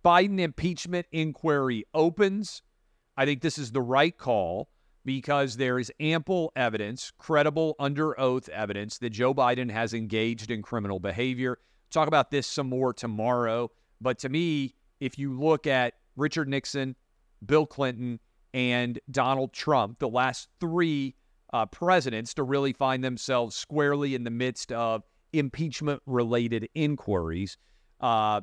Biden 0.04 0.40
impeachment 0.40 1.06
inquiry 1.12 1.84
opens. 1.94 2.60
I 3.16 3.24
think 3.24 3.40
this 3.40 3.56
is 3.56 3.70
the 3.70 3.80
right 3.80 4.18
call 4.18 4.68
because 5.04 5.56
there 5.56 5.78
is 5.78 5.92
ample 6.00 6.50
evidence, 6.56 7.12
credible 7.18 7.76
under 7.78 8.18
oath 8.18 8.48
evidence, 8.48 8.98
that 8.98 9.10
Joe 9.10 9.32
Biden 9.32 9.70
has 9.70 9.94
engaged 9.94 10.50
in 10.50 10.60
criminal 10.60 10.98
behavior. 10.98 11.58
Talk 11.92 12.08
about 12.08 12.32
this 12.32 12.48
some 12.48 12.68
more 12.68 12.92
tomorrow. 12.92 13.70
But 14.00 14.18
to 14.18 14.28
me, 14.28 14.74
if 14.98 15.16
you 15.20 15.38
look 15.38 15.68
at 15.68 15.94
Richard 16.16 16.48
Nixon, 16.48 16.96
Bill 17.46 17.64
Clinton, 17.64 18.18
and 18.54 18.98
Donald 19.08 19.52
Trump, 19.52 20.00
the 20.00 20.08
last 20.08 20.48
three 20.58 21.14
uh, 21.52 21.64
presidents 21.66 22.34
to 22.34 22.42
really 22.42 22.72
find 22.72 23.04
themselves 23.04 23.54
squarely 23.54 24.16
in 24.16 24.24
the 24.24 24.30
midst 24.30 24.72
of 24.72 25.04
impeachment 25.32 26.02
related 26.06 26.68
inquiries, 26.74 27.56
uh, 28.00 28.40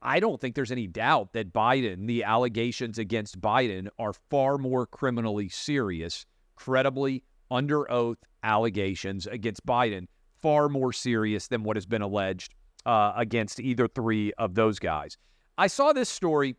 I 0.00 0.20
don't 0.20 0.40
think 0.40 0.54
there's 0.54 0.70
any 0.70 0.86
doubt 0.86 1.32
that 1.32 1.52
Biden, 1.52 2.06
the 2.06 2.24
allegations 2.24 2.98
against 2.98 3.40
Biden 3.40 3.88
are 3.98 4.12
far 4.30 4.58
more 4.58 4.86
criminally 4.86 5.48
serious, 5.48 6.24
credibly 6.54 7.24
under 7.50 7.90
oath 7.90 8.18
allegations 8.42 9.26
against 9.26 9.66
Biden, 9.66 10.06
far 10.40 10.68
more 10.68 10.92
serious 10.92 11.48
than 11.48 11.64
what 11.64 11.76
has 11.76 11.86
been 11.86 12.02
alleged 12.02 12.54
uh, 12.86 13.12
against 13.16 13.58
either 13.58 13.88
three 13.88 14.32
of 14.38 14.54
those 14.54 14.78
guys. 14.78 15.16
I 15.56 15.66
saw 15.66 15.92
this 15.92 16.08
story 16.08 16.56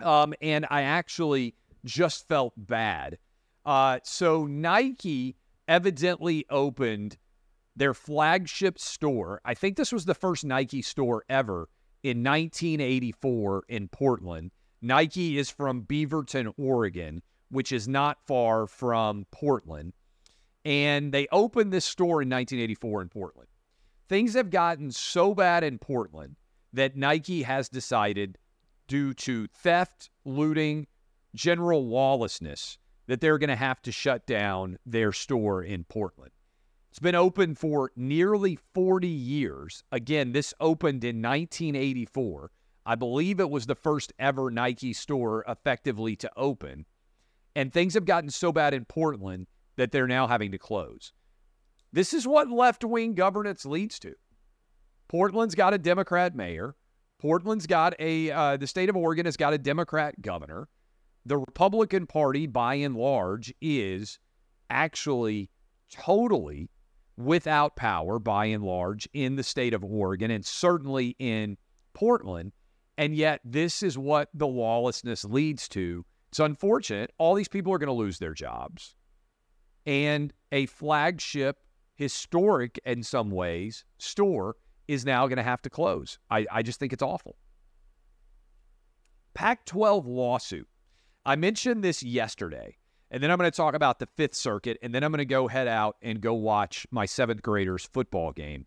um, 0.00 0.34
and 0.40 0.66
I 0.70 0.82
actually 0.82 1.54
just 1.84 2.26
felt 2.28 2.52
bad. 2.56 3.18
Uh, 3.64 4.00
so 4.02 4.46
Nike 4.46 5.36
evidently 5.68 6.46
opened 6.50 7.16
their 7.76 7.94
flagship 7.94 8.78
store. 8.78 9.40
I 9.44 9.54
think 9.54 9.76
this 9.76 9.92
was 9.92 10.04
the 10.04 10.14
first 10.14 10.44
Nike 10.44 10.82
store 10.82 11.24
ever 11.28 11.68
in 12.02 12.22
1984 12.22 13.64
in 13.68 13.88
Portland. 13.88 14.50
Nike 14.82 15.38
is 15.38 15.50
from 15.50 15.82
Beaverton, 15.82 16.52
Oregon, 16.56 17.22
which 17.50 17.72
is 17.72 17.86
not 17.88 18.26
far 18.26 18.66
from 18.66 19.26
Portland. 19.30 19.92
And 20.64 21.12
they 21.12 21.26
opened 21.32 21.72
this 21.72 21.84
store 21.84 22.22
in 22.22 22.28
1984 22.28 23.02
in 23.02 23.08
Portland. 23.08 23.48
Things 24.08 24.34
have 24.34 24.50
gotten 24.50 24.90
so 24.90 25.34
bad 25.34 25.64
in 25.64 25.78
Portland 25.78 26.36
that 26.72 26.96
Nike 26.96 27.42
has 27.42 27.68
decided, 27.68 28.38
due 28.88 29.14
to 29.14 29.46
theft, 29.48 30.10
looting, 30.24 30.86
general 31.34 31.86
lawlessness, 31.86 32.78
that 33.06 33.20
they're 33.20 33.38
going 33.38 33.48
to 33.48 33.56
have 33.56 33.80
to 33.82 33.92
shut 33.92 34.26
down 34.26 34.78
their 34.84 35.12
store 35.12 35.62
in 35.62 35.84
Portland. 35.84 36.32
It's 36.90 36.98
been 36.98 37.14
open 37.14 37.54
for 37.54 37.92
nearly 37.94 38.58
40 38.74 39.06
years. 39.06 39.84
Again, 39.92 40.32
this 40.32 40.52
opened 40.58 41.04
in 41.04 41.22
1984. 41.22 42.50
I 42.84 42.96
believe 42.96 43.38
it 43.38 43.48
was 43.48 43.66
the 43.66 43.76
first 43.76 44.12
ever 44.18 44.50
Nike 44.50 44.92
store 44.92 45.44
effectively 45.46 46.16
to 46.16 46.30
open. 46.36 46.86
And 47.54 47.72
things 47.72 47.94
have 47.94 48.04
gotten 48.04 48.30
so 48.30 48.50
bad 48.50 48.74
in 48.74 48.86
Portland 48.86 49.46
that 49.76 49.92
they're 49.92 50.08
now 50.08 50.26
having 50.26 50.50
to 50.50 50.58
close. 50.58 51.12
This 51.92 52.12
is 52.12 52.26
what 52.26 52.50
left 52.50 52.84
wing 52.84 53.14
governance 53.14 53.64
leads 53.64 54.00
to. 54.00 54.14
Portland's 55.06 55.54
got 55.54 55.72
a 55.72 55.78
Democrat 55.78 56.34
mayor. 56.34 56.74
Portland's 57.20 57.68
got 57.68 57.94
a, 58.00 58.32
uh, 58.32 58.56
the 58.56 58.66
state 58.66 58.88
of 58.88 58.96
Oregon 58.96 59.26
has 59.26 59.36
got 59.36 59.52
a 59.52 59.58
Democrat 59.58 60.20
governor. 60.22 60.68
The 61.24 61.38
Republican 61.38 62.08
Party, 62.08 62.48
by 62.48 62.74
and 62.74 62.96
large, 62.96 63.54
is 63.60 64.18
actually 64.70 65.50
totally 65.92 66.68
without 67.24 67.76
power 67.76 68.18
by 68.18 68.46
and 68.46 68.64
large 68.64 69.08
in 69.12 69.36
the 69.36 69.42
state 69.42 69.74
of 69.74 69.84
Oregon 69.84 70.30
and 70.30 70.44
certainly 70.44 71.16
in 71.18 71.56
Portland. 71.92 72.52
And 72.98 73.14
yet, 73.14 73.40
this 73.44 73.82
is 73.82 73.96
what 73.96 74.28
the 74.34 74.46
lawlessness 74.46 75.24
leads 75.24 75.68
to. 75.70 76.04
It's 76.30 76.38
unfortunate. 76.38 77.12
All 77.18 77.34
these 77.34 77.48
people 77.48 77.72
are 77.72 77.78
going 77.78 77.88
to 77.88 77.92
lose 77.92 78.18
their 78.18 78.34
jobs. 78.34 78.94
And 79.86 80.32
a 80.52 80.66
flagship, 80.66 81.56
historic 81.94 82.78
in 82.84 83.02
some 83.02 83.30
ways, 83.30 83.84
store 83.98 84.56
is 84.86 85.04
now 85.04 85.26
going 85.26 85.38
to 85.38 85.42
have 85.42 85.62
to 85.62 85.70
close. 85.70 86.18
I, 86.30 86.46
I 86.50 86.62
just 86.62 86.78
think 86.78 86.92
it's 86.92 87.02
awful. 87.02 87.36
Pac 89.34 89.64
12 89.64 90.06
lawsuit. 90.06 90.68
I 91.24 91.36
mentioned 91.36 91.84
this 91.84 92.02
yesterday. 92.02 92.76
And 93.10 93.22
then 93.22 93.30
I'm 93.30 93.38
going 93.38 93.50
to 93.50 93.56
talk 93.56 93.74
about 93.74 93.98
the 93.98 94.06
Fifth 94.16 94.36
Circuit, 94.36 94.78
and 94.82 94.94
then 94.94 95.02
I'm 95.02 95.10
going 95.10 95.18
to 95.18 95.24
go 95.24 95.48
head 95.48 95.66
out 95.66 95.96
and 96.00 96.20
go 96.20 96.34
watch 96.34 96.86
my 96.90 97.06
seventh 97.06 97.42
graders 97.42 97.88
football 97.92 98.32
game. 98.32 98.66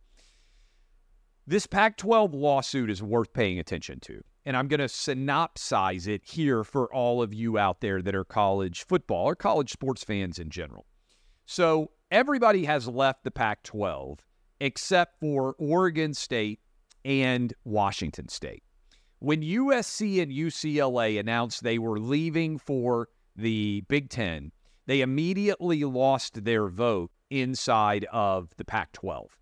This 1.47 1.65
Pac 1.65 1.97
12 1.97 2.34
lawsuit 2.34 2.89
is 2.89 3.01
worth 3.01 3.34
paying 3.34 3.60
attention 3.60 3.99
to. 4.01 4.23
And 4.45 4.58
I'm 4.58 4.67
going 4.67 4.82
to 4.82 4.88
synopsize 4.88 6.08
it 6.08 6.21
here 6.25 6.65
for 6.65 6.93
all 6.93 7.21
of 7.21 7.34
you 7.34 7.58
out 7.58 7.79
there 7.79 8.01
that 8.01 8.15
are 8.15 8.25
college 8.25 8.86
football 8.86 9.25
or 9.25 9.36
college 9.36 9.71
sports 9.71 10.03
fans 10.03 10.38
in 10.38 10.49
general. 10.49 10.86
So, 11.45 11.91
everybody 12.12 12.65
has 12.65 12.88
left 12.88 13.23
the 13.23 13.32
Pac 13.32 13.63
12 13.63 14.19
except 14.60 15.19
for 15.19 15.56
Oregon 15.60 16.13
State 16.13 16.60
and 17.03 17.53
Washington 17.63 18.27
State. 18.29 18.63
When 19.19 19.41
USC 19.41 20.21
and 20.21 20.32
UCLA 20.32 21.19
announced 21.19 21.63
they 21.63 21.77
were 21.77 21.99
leaving 21.99 22.58
for 22.58 23.08
the 23.36 23.84
Big 23.88 24.10
Ten, 24.10 24.52
they 24.86 25.02
immediately 25.02 25.84
lost 25.84 26.43
their 26.43 26.67
vote 26.67 27.12
inside 27.30 28.06
of 28.12 28.50
the 28.58 28.65
Pac 28.65 28.91
12. 28.91 29.38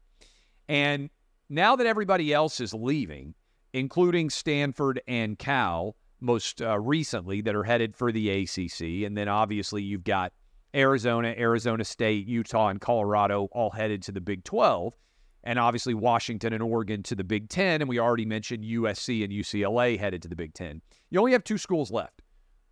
And 0.69 1.09
now 1.49 1.75
that 1.75 1.87
everybody 1.87 2.33
else 2.33 2.59
is 2.59 2.73
leaving, 2.73 3.33
including 3.73 4.29
Stanford 4.29 5.01
and 5.07 5.37
Cal, 5.37 5.95
most 6.19 6.61
uh, 6.61 6.79
recently, 6.79 7.41
that 7.41 7.55
are 7.55 7.63
headed 7.63 7.95
for 7.95 8.11
the 8.11 8.29
ACC, 8.29 9.05
and 9.05 9.17
then 9.17 9.27
obviously 9.27 9.81
you've 9.81 10.03
got 10.03 10.31
Arizona, 10.73 11.33
Arizona 11.37 11.83
State, 11.83 12.27
Utah, 12.27 12.69
and 12.69 12.79
Colorado 12.79 13.49
all 13.51 13.71
headed 13.71 14.01
to 14.03 14.11
the 14.11 14.21
Big 14.21 14.43
12, 14.43 14.95
and 15.43 15.59
obviously 15.59 15.93
Washington 15.93 16.53
and 16.53 16.63
Oregon 16.63 17.03
to 17.03 17.15
the 17.15 17.23
Big 17.23 17.49
10, 17.49 17.81
and 17.81 17.89
we 17.89 17.99
already 17.99 18.25
mentioned 18.25 18.63
USC 18.63 19.23
and 19.23 19.33
UCLA 19.33 19.99
headed 19.99 20.21
to 20.21 20.27
the 20.27 20.35
Big 20.35 20.53
10. 20.53 20.81
You 21.09 21.19
only 21.19 21.31
have 21.33 21.43
two 21.43 21.57
schools 21.57 21.91
left 21.91 22.21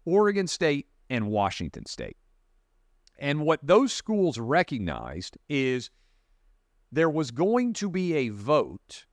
Oregon 0.06 0.48
State 0.48 0.88
and 1.10 1.28
Washington 1.28 1.86
State. 1.86 2.18
And 3.18 3.42
what 3.42 3.60
those 3.62 3.92
schools 3.92 4.38
recognized 4.38 5.38
is 5.50 5.90
there 6.92 7.10
was 7.10 7.32
going 7.32 7.74
to 7.74 7.90
be 7.90 8.14
a 8.14 8.30
vote 8.30 9.06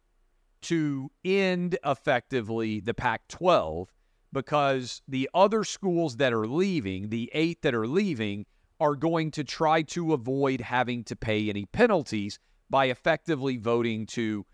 to 0.62 1.11
end 1.24 1.78
effectively 1.85 2.80
the 2.80 2.94
Pac 2.94 3.28
12 3.28 3.92
because 4.32 5.02
the 5.09 5.28
other 5.35 5.64
schools 5.64 6.16
that 6.16 6.32
are 6.32 6.46
leaving, 6.46 7.09
the 7.09 7.30
eight 7.35 7.62
that 7.62 7.74
are 7.74 7.87
leaving, 7.87 8.46
are 8.80 8.94
going 8.94 9.30
to 9.30 9.44
try 9.44 9.82
to 9.82 10.12
avoid 10.12 10.61
having 10.61 11.02
to 11.04 11.16
pay 11.16 11.48
any 11.48 11.64
penalties 11.66 12.38
by 12.68 12.87
effectively 12.87 13.56
voting 13.56 14.06
to 14.06 14.44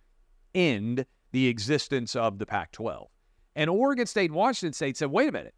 end 0.55 1.05
the 1.33 1.49
existence 1.49 2.15
of 2.15 2.39
the 2.39 2.47
Pac 2.47 2.73
12. 2.73 3.09
And 3.57 3.69
Oregon 3.69 4.07
State 4.07 4.31
and 4.31 4.37
Washington 4.37 4.73
State 4.73 4.97
said, 4.97 5.11
wait 5.11 5.29
a 5.29 5.33
minute, 5.33 5.55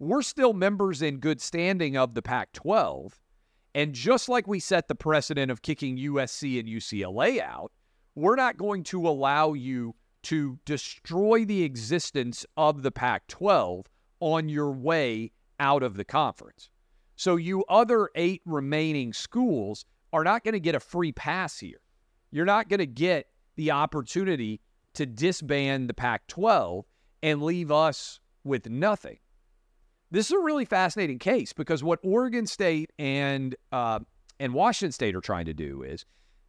we're 0.00 0.22
still 0.22 0.54
members 0.54 1.02
in 1.02 1.18
good 1.18 1.40
standing 1.40 1.96
of 1.96 2.14
the 2.14 2.22
Pac 2.22 2.52
12. 2.52 3.20
And 3.74 3.94
just 3.94 4.28
like 4.28 4.48
we 4.48 4.58
set 4.58 4.88
the 4.88 4.94
precedent 4.94 5.50
of 5.50 5.62
kicking 5.62 5.96
USC 5.98 6.58
and 6.58 6.66
UCLA 6.66 7.40
out, 7.40 7.70
we're 8.14 8.34
not 8.34 8.56
going 8.56 8.82
to 8.84 9.06
allow 9.06 9.52
you 9.52 9.94
to 10.22 10.58
destroy 10.64 11.44
the 11.44 11.62
existence 11.62 12.44
of 12.56 12.82
the 12.82 12.90
Pac 12.90 13.26
12 13.28 13.86
on 14.20 14.48
your 14.48 14.72
way 14.72 15.32
out 15.60 15.82
of 15.82 15.96
the 15.96 16.04
conference. 16.04 16.70
So, 17.16 17.36
you 17.36 17.64
other 17.68 18.08
eight 18.14 18.40
remaining 18.46 19.12
schools 19.12 19.84
are 20.12 20.24
not 20.24 20.42
going 20.42 20.54
to 20.54 20.60
get 20.60 20.74
a 20.74 20.80
free 20.80 21.12
pass 21.12 21.58
here. 21.58 21.80
You're 22.30 22.46
not 22.46 22.70
going 22.70 22.78
to 22.78 22.86
get 22.86 23.26
the 23.56 23.70
opportunity 23.70 24.60
to 24.94 25.04
disband 25.04 25.90
the 25.90 25.94
Pac 25.94 26.26
12 26.26 26.86
and 27.22 27.42
leave 27.42 27.70
us 27.70 28.20
with 28.42 28.68
nothing. 28.70 29.18
This 30.10 30.26
is 30.26 30.32
a 30.32 30.38
really 30.38 30.64
fascinating 30.64 31.18
case 31.18 31.52
because 31.52 31.84
what 31.84 32.00
Oregon 32.02 32.46
State 32.46 32.92
and 32.98 33.54
uh, 33.70 34.00
and 34.38 34.52
Washington 34.54 34.92
State 34.92 35.14
are 35.14 35.20
trying 35.20 35.46
to 35.46 35.54
do 35.54 35.82
is 35.82 36.04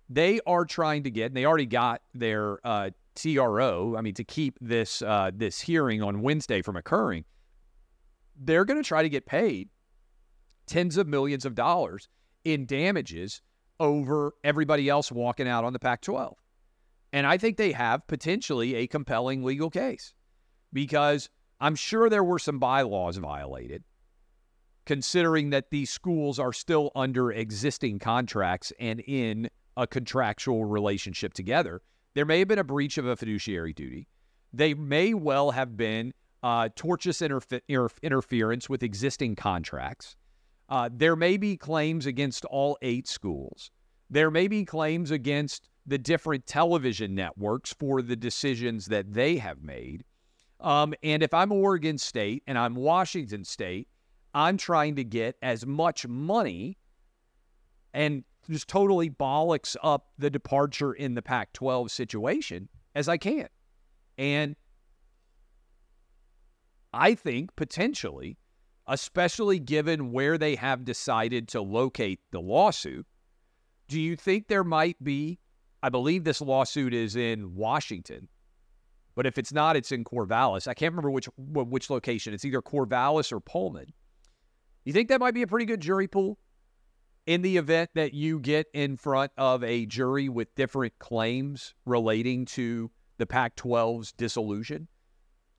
they 0.09 0.39
are 0.47 0.65
trying 0.65 1.03
to 1.03 1.11
get, 1.11 1.27
and 1.27 1.37
they 1.37 1.45
already 1.45 1.65
got 1.65 2.01
their 2.13 2.59
uh, 2.65 2.89
TRO. 3.15 3.95
I 3.97 4.01
mean, 4.01 4.15
to 4.15 4.23
keep 4.23 4.57
this 4.59 5.01
uh, 5.01 5.31
this 5.33 5.61
hearing 5.61 6.01
on 6.01 6.21
Wednesday 6.21 6.61
from 6.61 6.75
occurring, 6.75 7.25
they're 8.35 8.65
going 8.65 8.81
to 8.81 8.87
try 8.87 9.03
to 9.03 9.09
get 9.09 9.25
paid 9.25 9.69
tens 10.65 10.97
of 10.97 11.07
millions 11.07 11.45
of 11.45 11.53
dollars 11.53 12.07
in 12.43 12.65
damages 12.65 13.41
over 13.79 14.33
everybody 14.43 14.89
else 14.89 15.11
walking 15.11 15.47
out 15.47 15.63
on 15.63 15.73
the 15.73 15.79
Pac 15.79 16.01
12. 16.01 16.37
And 17.13 17.27
I 17.27 17.37
think 17.37 17.57
they 17.57 17.71
have 17.73 18.07
potentially 18.07 18.75
a 18.75 18.87
compelling 18.87 19.43
legal 19.43 19.69
case 19.69 20.13
because 20.71 21.29
I'm 21.61 21.75
sure 21.75 22.09
there 22.09 22.23
were 22.23 22.39
some 22.39 22.57
bylaws 22.57 23.17
violated, 23.17 23.83
considering 24.85 25.51
that 25.51 25.69
these 25.69 25.91
schools 25.91 26.39
are 26.39 26.51
still 26.51 26.91
under 26.95 27.31
existing 27.31 27.99
contracts 27.99 28.73
and 28.79 28.99
in 29.01 29.47
a 29.77 29.85
contractual 29.85 30.65
relationship 30.65 31.35
together. 31.35 31.83
There 32.15 32.25
may 32.25 32.39
have 32.39 32.47
been 32.47 32.57
a 32.57 32.63
breach 32.63 32.97
of 32.97 33.05
a 33.05 33.15
fiduciary 33.15 33.73
duty. 33.73 34.07
They 34.51 34.73
may 34.73 35.13
well 35.13 35.51
have 35.51 35.77
been 35.77 36.13
uh, 36.41 36.69
tortious 36.75 37.21
interfe- 37.21 37.91
interference 38.01 38.67
with 38.67 38.81
existing 38.81 39.35
contracts. 39.35 40.15
Uh, 40.67 40.89
there 40.91 41.15
may 41.15 41.37
be 41.37 41.57
claims 41.57 42.07
against 42.07 42.43
all 42.45 42.75
eight 42.81 43.07
schools. 43.07 43.69
There 44.09 44.31
may 44.31 44.47
be 44.47 44.65
claims 44.65 45.11
against 45.11 45.69
the 45.85 45.99
different 45.99 46.47
television 46.47 47.13
networks 47.13 47.71
for 47.71 48.01
the 48.01 48.15
decisions 48.15 48.87
that 48.87 49.13
they 49.13 49.37
have 49.37 49.61
made. 49.61 50.03
Um, 50.61 50.93
and 51.01 51.23
if 51.23 51.33
I'm 51.33 51.51
Oregon 51.51 51.97
State 51.97 52.43
and 52.47 52.57
I'm 52.57 52.75
Washington 52.75 53.43
State, 53.43 53.87
I'm 54.33 54.57
trying 54.57 54.95
to 54.95 55.03
get 55.03 55.35
as 55.41 55.65
much 55.65 56.07
money 56.07 56.77
and 57.93 58.23
just 58.49 58.67
totally 58.67 59.09
bollocks 59.09 59.75
up 59.83 60.07
the 60.17 60.29
departure 60.29 60.93
in 60.93 61.15
the 61.15 61.21
Pac 61.21 61.51
12 61.53 61.91
situation 61.91 62.69
as 62.95 63.09
I 63.09 63.17
can. 63.17 63.47
And 64.17 64.55
I 66.93 67.15
think 67.15 67.55
potentially, 67.55 68.37
especially 68.87 69.59
given 69.59 70.11
where 70.11 70.37
they 70.37 70.55
have 70.55 70.85
decided 70.85 71.47
to 71.49 71.61
locate 71.61 72.19
the 72.31 72.41
lawsuit, 72.41 73.05
do 73.87 73.99
you 73.99 74.15
think 74.15 74.47
there 74.47 74.63
might 74.63 75.01
be? 75.03 75.39
I 75.83 75.89
believe 75.89 76.23
this 76.23 76.41
lawsuit 76.41 76.93
is 76.93 77.15
in 77.15 77.55
Washington, 77.55 78.27
but 79.21 79.27
if 79.27 79.37
it's 79.37 79.53
not, 79.53 79.75
it's 79.75 79.91
in 79.91 80.03
Corvallis. 80.03 80.67
I 80.67 80.73
can't 80.73 80.93
remember 80.93 81.11
which 81.11 81.29
which 81.37 81.91
location. 81.91 82.33
It's 82.33 82.43
either 82.43 82.59
Corvallis 82.59 83.31
or 83.31 83.39
Pullman. 83.39 83.93
You 84.83 84.93
think 84.93 85.09
that 85.09 85.19
might 85.19 85.35
be 85.35 85.43
a 85.43 85.47
pretty 85.47 85.67
good 85.67 85.79
jury 85.79 86.07
pool 86.07 86.39
in 87.27 87.43
the 87.43 87.57
event 87.57 87.91
that 87.93 88.15
you 88.15 88.39
get 88.39 88.65
in 88.73 88.97
front 88.97 89.31
of 89.37 89.63
a 89.63 89.85
jury 89.85 90.27
with 90.27 90.55
different 90.55 90.97
claims 90.97 91.75
relating 91.85 92.45
to 92.45 92.89
the 93.19 93.27
Pac 93.27 93.55
12's 93.57 94.11
dissolution? 94.13 94.87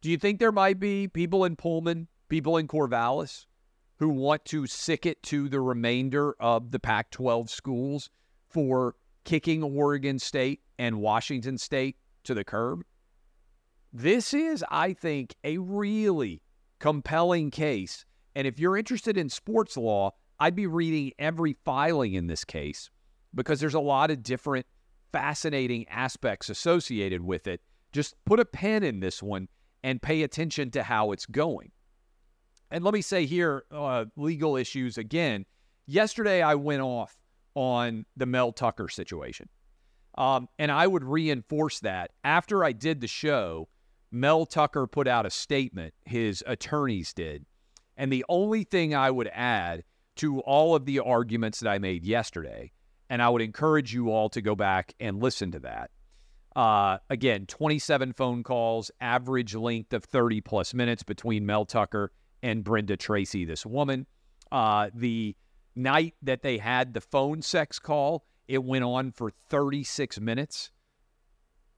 Do 0.00 0.10
you 0.10 0.16
think 0.16 0.40
there 0.40 0.50
might 0.50 0.80
be 0.80 1.06
people 1.06 1.44
in 1.44 1.54
Pullman, 1.54 2.08
people 2.28 2.56
in 2.56 2.66
Corvallis 2.66 3.46
who 4.00 4.08
want 4.08 4.44
to 4.46 4.66
sick 4.66 5.06
it 5.06 5.22
to 5.22 5.48
the 5.48 5.60
remainder 5.60 6.34
of 6.40 6.72
the 6.72 6.80
Pac 6.80 7.12
12 7.12 7.48
schools 7.48 8.10
for 8.50 8.96
kicking 9.22 9.62
Oregon 9.62 10.18
State 10.18 10.62
and 10.80 11.00
Washington 11.00 11.58
State 11.58 11.94
to 12.24 12.34
the 12.34 12.42
curb? 12.42 12.82
This 13.92 14.32
is, 14.32 14.64
I 14.70 14.94
think, 14.94 15.34
a 15.44 15.58
really 15.58 16.40
compelling 16.78 17.50
case. 17.50 18.06
And 18.34 18.46
if 18.46 18.58
you're 18.58 18.76
interested 18.76 19.18
in 19.18 19.28
sports 19.28 19.76
law, 19.76 20.12
I'd 20.40 20.56
be 20.56 20.66
reading 20.66 21.12
every 21.18 21.56
filing 21.64 22.14
in 22.14 22.26
this 22.26 22.44
case 22.44 22.90
because 23.34 23.60
there's 23.60 23.74
a 23.74 23.80
lot 23.80 24.10
of 24.10 24.22
different 24.22 24.66
fascinating 25.12 25.86
aspects 25.88 26.48
associated 26.48 27.20
with 27.22 27.46
it. 27.46 27.60
Just 27.92 28.14
put 28.24 28.40
a 28.40 28.44
pen 28.44 28.82
in 28.82 29.00
this 29.00 29.22
one 29.22 29.48
and 29.84 30.00
pay 30.00 30.22
attention 30.22 30.70
to 30.70 30.82
how 30.82 31.12
it's 31.12 31.26
going. 31.26 31.70
And 32.70 32.82
let 32.82 32.94
me 32.94 33.02
say 33.02 33.26
here, 33.26 33.64
uh, 33.70 34.06
legal 34.16 34.56
issues 34.56 34.96
again. 34.96 35.44
Yesterday, 35.86 36.40
I 36.40 36.54
went 36.54 36.80
off 36.80 37.14
on 37.54 38.06
the 38.16 38.24
Mel 38.24 38.52
Tucker 38.52 38.88
situation. 38.88 39.50
Um, 40.16 40.48
and 40.58 40.72
I 40.72 40.86
would 40.86 41.04
reinforce 41.04 41.80
that. 41.80 42.12
After 42.24 42.64
I 42.64 42.72
did 42.72 43.00
the 43.00 43.08
show, 43.08 43.68
Mel 44.12 44.44
Tucker 44.44 44.86
put 44.86 45.08
out 45.08 45.24
a 45.24 45.30
statement, 45.30 45.94
his 46.04 46.44
attorneys 46.46 47.14
did. 47.14 47.46
And 47.96 48.12
the 48.12 48.24
only 48.28 48.64
thing 48.64 48.94
I 48.94 49.10
would 49.10 49.30
add 49.32 49.84
to 50.16 50.40
all 50.40 50.76
of 50.76 50.84
the 50.84 50.98
arguments 51.00 51.60
that 51.60 51.70
I 51.70 51.78
made 51.78 52.04
yesterday, 52.04 52.72
and 53.08 53.22
I 53.22 53.30
would 53.30 53.40
encourage 53.40 53.94
you 53.94 54.10
all 54.10 54.28
to 54.28 54.42
go 54.42 54.54
back 54.54 54.94
and 55.00 55.22
listen 55.22 55.50
to 55.52 55.60
that, 55.60 55.90
uh, 56.54 56.98
again, 57.08 57.46
27 57.46 58.12
phone 58.12 58.42
calls, 58.42 58.90
average 59.00 59.54
length 59.54 59.94
of 59.94 60.04
30 60.04 60.42
plus 60.42 60.74
minutes 60.74 61.02
between 61.02 61.46
Mel 61.46 61.64
Tucker 61.64 62.12
and 62.42 62.62
Brenda 62.62 62.96
Tracy, 62.98 63.46
this 63.46 63.64
woman. 63.64 64.06
Uh, 64.50 64.90
the 64.94 65.34
night 65.74 66.14
that 66.20 66.42
they 66.42 66.58
had 66.58 66.92
the 66.92 67.00
phone 67.00 67.40
sex 67.40 67.78
call, 67.78 68.26
it 68.46 68.62
went 68.62 68.84
on 68.84 69.12
for 69.12 69.30
36 69.48 70.20
minutes. 70.20 70.70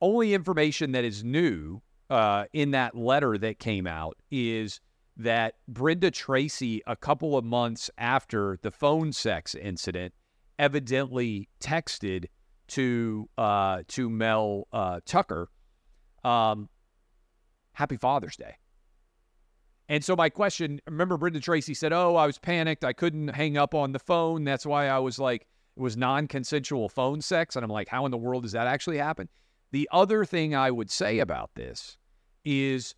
Only 0.00 0.34
information 0.34 0.90
that 0.92 1.04
is 1.04 1.22
new 1.22 1.82
uh, 2.14 2.44
in 2.52 2.70
that 2.70 2.96
letter 2.96 3.36
that 3.36 3.58
came 3.58 3.88
out 3.88 4.16
is 4.30 4.80
that 5.16 5.56
Brenda 5.66 6.12
Tracy, 6.12 6.80
a 6.86 6.94
couple 6.94 7.36
of 7.36 7.44
months 7.44 7.90
after 7.98 8.56
the 8.62 8.70
phone 8.70 9.12
sex 9.12 9.56
incident, 9.56 10.14
evidently 10.60 11.48
texted 11.60 12.26
to 12.68 13.28
uh, 13.36 13.82
to 13.88 14.08
Mel 14.08 14.68
uh, 14.72 15.00
Tucker, 15.04 15.50
um, 16.22 16.68
Happy 17.72 17.96
Father's 17.96 18.36
Day. 18.36 18.54
And 19.88 20.04
so 20.04 20.14
my 20.14 20.30
question, 20.30 20.80
remember 20.86 21.16
Brenda 21.16 21.40
Tracy 21.40 21.74
said, 21.74 21.92
"Oh, 21.92 22.14
I 22.14 22.26
was 22.26 22.38
panicked. 22.38 22.84
I 22.84 22.92
couldn't 22.92 23.28
hang 23.28 23.58
up 23.58 23.74
on 23.74 23.90
the 23.90 23.98
phone. 23.98 24.44
That's 24.44 24.64
why 24.64 24.86
I 24.86 25.00
was 25.00 25.18
like 25.18 25.48
it 25.76 25.80
was 25.80 25.96
non-consensual 25.96 26.90
phone 26.90 27.20
sex." 27.20 27.56
And 27.56 27.64
I'm 27.64 27.70
like, 27.70 27.88
"How 27.88 28.04
in 28.04 28.12
the 28.12 28.16
world 28.16 28.44
does 28.44 28.52
that 28.52 28.68
actually 28.68 28.98
happen?" 28.98 29.28
The 29.72 29.88
other 29.90 30.24
thing 30.24 30.54
I 30.54 30.70
would 30.70 30.92
say 30.92 31.18
about 31.18 31.50
this 31.56 31.98
is 32.44 32.94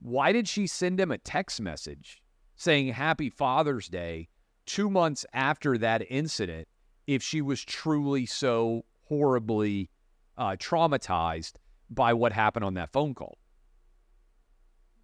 why 0.00 0.32
did 0.32 0.48
she 0.48 0.66
send 0.66 1.00
him 1.00 1.10
a 1.10 1.18
text 1.18 1.60
message 1.60 2.22
saying 2.56 2.88
Happy 2.88 3.30
Father's 3.30 3.88
Day 3.88 4.28
2 4.66 4.90
months 4.90 5.24
after 5.32 5.78
that 5.78 6.02
incident 6.10 6.68
if 7.06 7.22
she 7.22 7.40
was 7.40 7.64
truly 7.64 8.26
so 8.26 8.84
horribly 9.04 9.90
uh, 10.36 10.56
traumatized 10.56 11.54
by 11.90 12.12
what 12.12 12.32
happened 12.32 12.64
on 12.64 12.74
that 12.74 12.92
phone 12.92 13.14
call. 13.14 13.38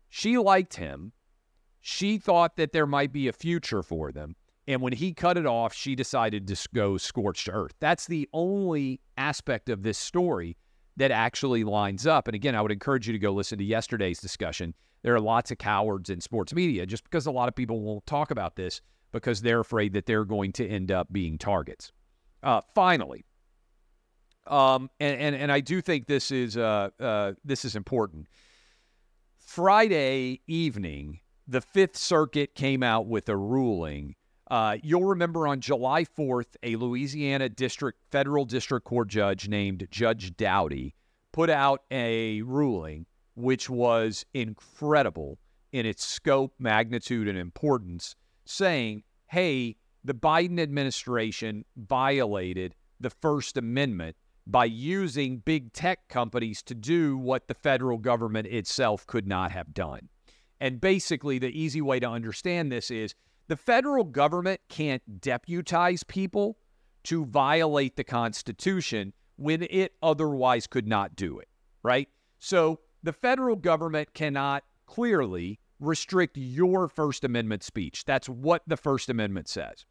She 0.09 0.38
liked 0.38 0.77
him. 0.77 1.12
She 1.81 2.18
thought 2.18 2.57
that 2.57 2.72
there 2.72 2.87
might 2.87 3.12
be 3.12 3.27
a 3.27 3.33
future 3.33 3.83
for 3.83 4.12
them. 4.12 4.37
And 4.66 4.81
when 4.81 4.92
he 4.92 5.12
cut 5.12 5.37
it 5.37 5.46
off, 5.46 5.74
she 5.74 5.94
decided 5.94 6.46
to 6.46 6.68
go 6.72 6.96
scorched 6.96 7.48
earth. 7.53 7.74
That's 7.81 8.07
the 8.07 8.29
only 8.33 9.00
aspect 9.16 9.68
of 9.68 9.83
this 9.83 9.98
story 9.98 10.57
that 10.97 11.11
actually 11.11 11.65
lines 11.65 12.07
up. 12.07 12.29
And 12.29 12.35
again, 12.35 12.55
I 12.55 12.63
would 12.63 12.73
encourage 12.73 13.07
you 13.07 13.13
to 13.13 13.19
go 13.19 13.33
listen 13.33 13.59
to 13.59 13.65
yesterday's 13.65 14.21
discussion. 14.21 14.75
There 15.03 15.15
are 15.15 15.21
lots 15.21 15.51
of 15.51 15.59
cowards 15.59 16.09
in 16.11 16.21
sports 16.21 16.55
media 16.55 16.87
just 16.87 17.05
because 17.05 17.27
a 17.27 17.31
lot 17.31 17.49
of 17.49 17.55
people 17.55 17.81
won't 17.81 18.07
talk 18.07 18.31
about 18.31 18.57
this 18.57 18.81
because 19.13 19.43
they're 19.43 19.61
afraid 19.61 19.93
that 19.93 20.07
they're 20.07 20.25
going 20.25 20.53
to 20.53 20.69
end 20.69 20.91
up 20.91 21.13
being 21.13 21.39
targets. 21.39 21.93
Uh, 22.43 22.61
finally, 22.75 23.25
um, 24.47 24.91
and, 25.01 25.19
and 25.19 25.37
and 25.37 25.53
I 25.53 25.61
do 25.61 25.81
think 25.81 26.07
this 26.07 26.31
is 26.31 26.57
uh, 26.57 26.91
uh, 27.01 27.33
this 27.45 27.65
is 27.65 27.77
important. 27.77 28.27
Friday 29.39 30.43
evening, 30.47 31.21
the 31.47 31.61
Fifth 31.61 31.97
Circuit 31.97 32.55
came 32.55 32.83
out 32.83 33.07
with 33.07 33.29
a 33.29 33.37
ruling. 33.37 34.17
Uh, 34.51 34.77
you'll 34.83 35.05
remember 35.05 35.47
on 35.47 35.61
July 35.61 36.05
4th, 36.05 36.57
a 36.63 36.77
Louisiana 36.77 37.49
district 37.49 37.99
federal 38.11 38.45
district 38.45 38.85
court 38.85 39.09
judge 39.09 39.49
named 39.49 39.87
Judge 39.91 40.37
Doughty 40.37 40.95
put 41.33 41.51
out 41.51 41.83
a 41.91 42.43
ruling 42.43 43.07
which 43.35 43.69
was 43.69 44.25
incredible 44.35 45.39
in 45.73 45.87
its 45.87 46.05
scope, 46.07 46.55
magnitude, 46.59 47.27
and 47.27 47.37
importance, 47.37 48.15
saying, 48.45 49.03
"Hey, 49.27 49.77
the 50.05 50.15
Biden 50.15 50.61
administration 50.61 51.65
violated 51.77 52.77
the 53.01 53.11
First 53.11 53.57
Amendment 53.57 54.17
by 54.47 54.67
using 54.67 55.38
big 55.38 55.73
tech 55.73 56.09
companies 56.09 56.63
to 56.63 56.75
do 56.75 57.17
what 57.17 57.49
the 57.49 57.55
federal 57.55 57.99
government 57.99 58.47
itself 58.47 59.07
could 59.07 59.27
not 59.27 59.51
have 59.51 59.73
done. 59.73 60.09
And 60.61 60.81
basically, 60.81 61.38
the 61.38 61.59
easy 61.59 61.81
way 61.81 61.99
to 62.01 62.09
understand 62.09 62.71
this 62.71 62.90
is 62.90 63.15
the 63.49 63.57
federal 63.57 64.05
government 64.05 64.61
can't 64.69 65.21
deputize 65.21 66.03
people 66.03 66.59
to 67.05 67.25
violate 67.27 67.97
the 67.97 68.05
Constitution 68.05 69.13
when 69.37 69.63
it 69.69 69.92
otherwise 70.03 70.67
could 70.67 70.87
not 70.87 71.17
do 71.17 71.38
it, 71.38 71.49
right? 71.83 72.09
So 72.38 72.81
the 73.03 73.13
federal 73.13 73.57
government 73.57 74.15
cannot 74.15 74.65
clearly 74.87 75.59
restrict 75.81 76.37
your 76.37 76.88
First 76.88 77.25
Amendment 77.25 77.63
speech. 77.63 78.05
That's 78.05 78.29
what 78.29 78.63
the 78.67 78.77
First 78.77 79.09
Amendment 79.09 79.49
says. 79.49 79.85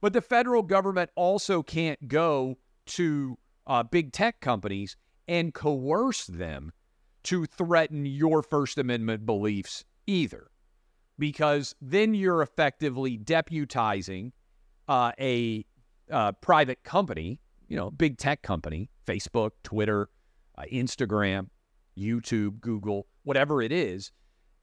But 0.00 0.12
the 0.12 0.20
federal 0.20 0.62
government 0.62 1.10
also 1.16 1.62
can't 1.62 2.08
go 2.08 2.58
to 2.86 3.38
uh, 3.66 3.82
big 3.82 4.12
tech 4.12 4.40
companies 4.40 4.96
and 5.26 5.54
coerce 5.54 6.26
them 6.26 6.72
to 7.24 7.46
threaten 7.46 8.04
your 8.06 8.42
First 8.42 8.78
Amendment 8.78 9.26
beliefs 9.26 9.84
either, 10.06 10.50
because 11.18 11.74
then 11.80 12.14
you're 12.14 12.42
effectively 12.42 13.18
deputizing 13.18 14.32
uh, 14.88 15.12
a 15.18 15.64
uh, 16.10 16.32
private 16.32 16.82
company, 16.84 17.38
you 17.68 17.76
know, 17.76 17.90
big 17.90 18.18
tech 18.18 18.42
company, 18.42 18.90
Facebook, 19.06 19.50
Twitter, 19.62 20.08
uh, 20.58 20.62
Instagram, 20.72 21.48
YouTube, 21.96 22.60
Google, 22.60 23.06
whatever 23.22 23.62
it 23.62 23.72
is, 23.72 24.12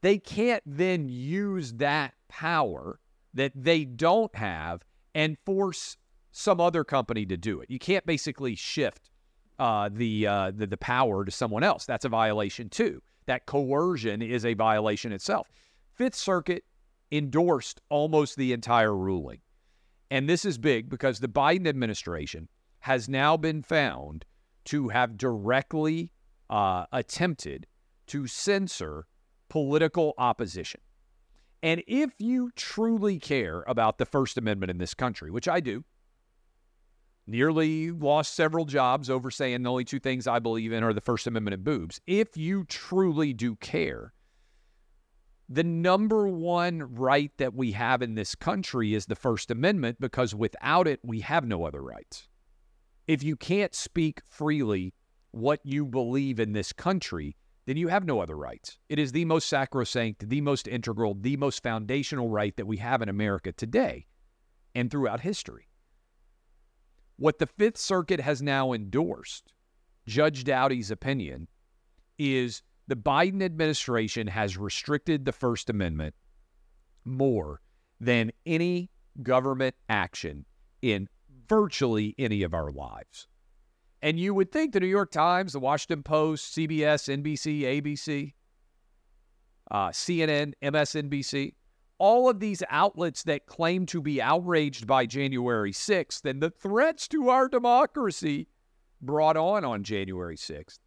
they 0.02 0.18
can't 0.18 0.62
then 0.66 1.08
use 1.08 1.72
that 1.74 2.14
power 2.28 2.98
that 3.34 3.52
they 3.54 3.84
don't 3.84 4.34
have 4.34 4.82
and 5.14 5.36
force 5.44 5.96
some 6.32 6.60
other 6.60 6.84
company 6.84 7.26
to 7.26 7.36
do 7.36 7.60
it. 7.60 7.70
You 7.70 7.78
can't 7.78 8.04
basically 8.06 8.54
shift 8.54 9.10
uh, 9.58 9.90
the, 9.92 10.26
uh, 10.26 10.52
the 10.54 10.66
the 10.66 10.76
power 10.76 11.24
to 11.24 11.30
someone 11.30 11.62
else. 11.62 11.84
That's 11.86 12.04
a 12.04 12.08
violation 12.08 12.68
too. 12.68 13.02
That 13.26 13.46
coercion 13.46 14.22
is 14.22 14.44
a 14.44 14.54
violation 14.54 15.12
itself. 15.12 15.46
Fifth 15.94 16.14
Circuit 16.14 16.64
endorsed 17.10 17.80
almost 17.88 18.36
the 18.36 18.52
entire 18.52 18.96
ruling, 18.96 19.40
and 20.10 20.28
this 20.28 20.44
is 20.44 20.58
big 20.58 20.88
because 20.88 21.20
the 21.20 21.28
Biden 21.28 21.66
administration 21.66 22.48
has 22.80 23.08
now 23.08 23.36
been 23.36 23.62
found 23.62 24.24
to 24.64 24.88
have 24.88 25.16
directly 25.16 26.12
uh, 26.50 26.86
attempted 26.92 27.66
to 28.06 28.26
censor 28.26 29.06
political 29.48 30.14
opposition. 30.18 30.80
And 31.62 31.82
if 31.86 32.10
you 32.18 32.50
truly 32.56 33.18
care 33.18 33.62
about 33.68 33.98
the 33.98 34.06
First 34.06 34.36
Amendment 34.36 34.70
in 34.70 34.78
this 34.78 34.94
country, 34.94 35.30
which 35.30 35.46
I 35.46 35.60
do, 35.60 35.84
nearly 37.26 37.90
lost 37.90 38.34
several 38.34 38.64
jobs 38.64 39.08
over 39.08 39.30
saying 39.30 39.62
the 39.62 39.70
only 39.70 39.84
two 39.84 40.00
things 40.00 40.26
I 40.26 40.40
believe 40.40 40.72
in 40.72 40.82
are 40.82 40.92
the 40.92 41.00
First 41.00 41.26
Amendment 41.26 41.54
and 41.54 41.64
boobs. 41.64 42.00
If 42.06 42.36
you 42.36 42.64
truly 42.64 43.32
do 43.32 43.54
care, 43.56 44.12
the 45.52 45.62
number 45.62 46.26
one 46.26 46.94
right 46.94 47.30
that 47.36 47.52
we 47.52 47.72
have 47.72 48.00
in 48.00 48.14
this 48.14 48.34
country 48.34 48.94
is 48.94 49.04
the 49.04 49.14
First 49.14 49.50
Amendment 49.50 50.00
because 50.00 50.34
without 50.34 50.88
it, 50.88 50.98
we 51.02 51.20
have 51.20 51.44
no 51.44 51.66
other 51.66 51.82
rights. 51.82 52.26
If 53.06 53.22
you 53.22 53.36
can't 53.36 53.74
speak 53.74 54.22
freely 54.26 54.94
what 55.30 55.60
you 55.62 55.84
believe 55.84 56.40
in 56.40 56.54
this 56.54 56.72
country, 56.72 57.36
then 57.66 57.76
you 57.76 57.88
have 57.88 58.06
no 58.06 58.20
other 58.20 58.34
rights. 58.34 58.78
It 58.88 58.98
is 58.98 59.12
the 59.12 59.26
most 59.26 59.46
sacrosanct, 59.46 60.26
the 60.26 60.40
most 60.40 60.66
integral, 60.66 61.14
the 61.14 61.36
most 61.36 61.62
foundational 61.62 62.30
right 62.30 62.56
that 62.56 62.66
we 62.66 62.78
have 62.78 63.02
in 63.02 63.10
America 63.10 63.52
today 63.52 64.06
and 64.74 64.90
throughout 64.90 65.20
history. 65.20 65.68
What 67.16 67.38
the 67.38 67.46
Fifth 67.46 67.76
Circuit 67.76 68.20
has 68.20 68.40
now 68.40 68.72
endorsed, 68.72 69.52
Judge 70.06 70.44
Doughty's 70.44 70.90
opinion, 70.90 71.48
is 72.18 72.62
the 72.88 72.96
Biden 72.96 73.42
administration 73.42 74.26
has 74.26 74.56
restricted 74.56 75.24
the 75.24 75.32
First 75.32 75.70
Amendment 75.70 76.14
more 77.04 77.60
than 78.00 78.32
any 78.46 78.90
government 79.22 79.74
action 79.88 80.44
in 80.80 81.08
virtually 81.48 82.14
any 82.18 82.42
of 82.42 82.54
our 82.54 82.70
lives. 82.70 83.28
And 84.02 84.18
you 84.18 84.34
would 84.34 84.50
think 84.50 84.72
the 84.72 84.80
New 84.80 84.86
York 84.86 85.12
Times, 85.12 85.52
the 85.52 85.60
Washington 85.60 86.02
Post, 86.02 86.56
CBS, 86.56 87.22
NBC, 87.22 87.62
ABC, 87.82 88.32
uh, 89.70 89.88
CNN, 89.90 90.54
MSNBC, 90.62 91.54
all 91.98 92.28
of 92.28 92.40
these 92.40 92.64
outlets 92.68 93.22
that 93.22 93.46
claim 93.46 93.86
to 93.86 94.02
be 94.02 94.20
outraged 94.20 94.88
by 94.88 95.06
January 95.06 95.72
6th 95.72 96.24
and 96.24 96.42
the 96.42 96.50
threats 96.50 97.06
to 97.06 97.28
our 97.28 97.48
democracy 97.48 98.48
brought 99.00 99.36
on 99.36 99.64
on 99.64 99.84
January 99.84 100.36
6th 100.36 100.78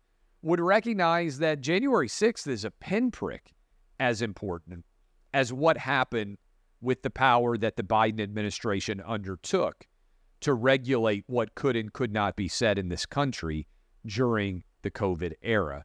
would 0.45 0.59
recognize 0.59 1.39
that 1.39 1.59
January 1.59 2.07
6th 2.07 2.47
is 2.47 2.63
a 2.63 2.69
pinprick 2.69 3.51
as 3.99 4.21
important 4.21 4.85
as 5.33 5.51
what 5.51 5.75
happened 5.75 6.37
with 6.81 7.01
the 7.01 7.09
power 7.09 7.57
that 7.57 7.77
the 7.77 7.83
Biden 7.83 8.21
administration 8.21 9.01
undertook 9.01 9.87
to 10.41 10.53
regulate 10.53 11.23
what 11.25 11.55
could 11.55 11.75
and 11.75 11.91
could 11.91 12.13
not 12.13 12.35
be 12.35 12.47
said 12.47 12.77
in 12.77 12.89
this 12.89 13.07
country 13.07 13.65
during 14.05 14.63
the 14.83 14.91
COVID 14.91 15.33
era. 15.41 15.83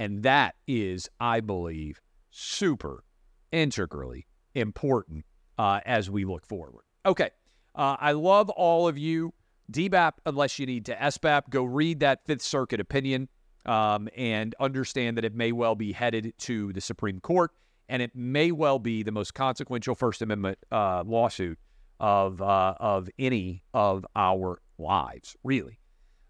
And 0.00 0.24
that 0.24 0.56
is, 0.66 1.08
I 1.20 1.38
believe, 1.38 2.00
super 2.32 3.04
integrally 3.52 4.26
important 4.56 5.24
uh, 5.58 5.78
as 5.86 6.10
we 6.10 6.24
look 6.24 6.44
forward. 6.44 6.82
Okay. 7.06 7.30
Uh, 7.76 7.96
I 8.00 8.12
love 8.12 8.50
all 8.50 8.88
of 8.88 8.98
you. 8.98 9.32
DBAP, 9.70 10.12
unless 10.26 10.58
you 10.58 10.66
need 10.66 10.86
to 10.86 10.96
SBAP, 10.96 11.50
go 11.50 11.62
read 11.62 12.00
that 12.00 12.26
Fifth 12.26 12.42
Circuit 12.42 12.80
opinion 12.80 13.28
um, 13.66 14.08
and 14.16 14.54
understand 14.60 15.16
that 15.16 15.24
it 15.24 15.34
may 15.34 15.52
well 15.52 15.74
be 15.74 15.92
headed 15.92 16.32
to 16.38 16.72
the 16.72 16.80
Supreme 16.80 17.20
Court 17.20 17.50
and 17.88 18.02
it 18.02 18.14
may 18.14 18.52
well 18.52 18.78
be 18.78 19.02
the 19.02 19.12
most 19.12 19.34
consequential 19.34 19.94
First 19.94 20.22
Amendment 20.22 20.58
uh, 20.72 21.04
lawsuit 21.06 21.58
of 22.00 22.42
uh, 22.42 22.74
of 22.78 23.08
any 23.18 23.62
of 23.72 24.04
our 24.14 24.60
lives, 24.78 25.36
really. 25.44 25.78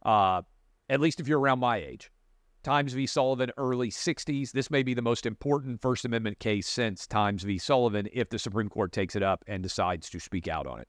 Uh, 0.05 0.43
at 0.89 1.01
least 1.01 1.19
if 1.19 1.27
you're 1.27 1.41
around 1.41 1.59
my 1.59 1.79
age. 1.79 2.11
Times 2.63 2.95
v. 2.95 3.07
Sullivan, 3.07 3.53
early 3.59 3.91
60s. 3.91 4.51
This 4.51 4.73
may 4.73 4.83
be 4.83 4.93
the 4.93 5.03
most 5.03 5.25
important 5.25 5.81
First 5.81 6.05
Amendment 6.05 6.41
case 6.41 6.67
since 6.67 7.07
Times 7.07 7.45
v. 7.45 7.59
Sullivan 7.59 8.09
if 8.13 8.29
the 8.29 8.41
Supreme 8.41 8.69
Court 8.69 8.91
takes 8.91 9.15
it 9.15 9.23
up 9.23 9.45
and 9.47 9.63
decides 9.63 10.11
to 10.11 10.19
speak 10.19 10.49
out 10.49 10.67
on 10.67 10.81
it. 10.81 10.89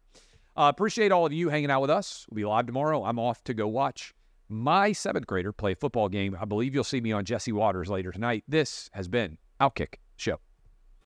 Uh, 0.55 0.71
appreciate 0.73 1.11
all 1.11 1.25
of 1.25 1.33
you 1.33 1.49
hanging 1.49 1.69
out 1.69 1.81
with 1.81 1.91
us. 1.91 2.25
We'll 2.29 2.35
be 2.35 2.45
live 2.45 2.65
tomorrow. 2.65 3.03
I'm 3.03 3.19
off 3.19 3.43
to 3.43 3.53
go 3.53 3.67
watch 3.67 4.15
my 4.49 4.91
seventh 4.91 5.27
grader 5.27 5.51
play 5.51 5.73
a 5.73 5.75
football 5.75 6.09
game. 6.09 6.37
I 6.39 6.45
believe 6.45 6.73
you'll 6.73 6.83
see 6.83 7.01
me 7.01 7.11
on 7.11 7.25
Jesse 7.25 7.51
Watters 7.51 7.89
later 7.89 8.11
tonight. 8.11 8.43
This 8.47 8.89
has 8.93 9.07
been 9.07 9.37
Outkick 9.59 9.95
Show. 10.15 10.39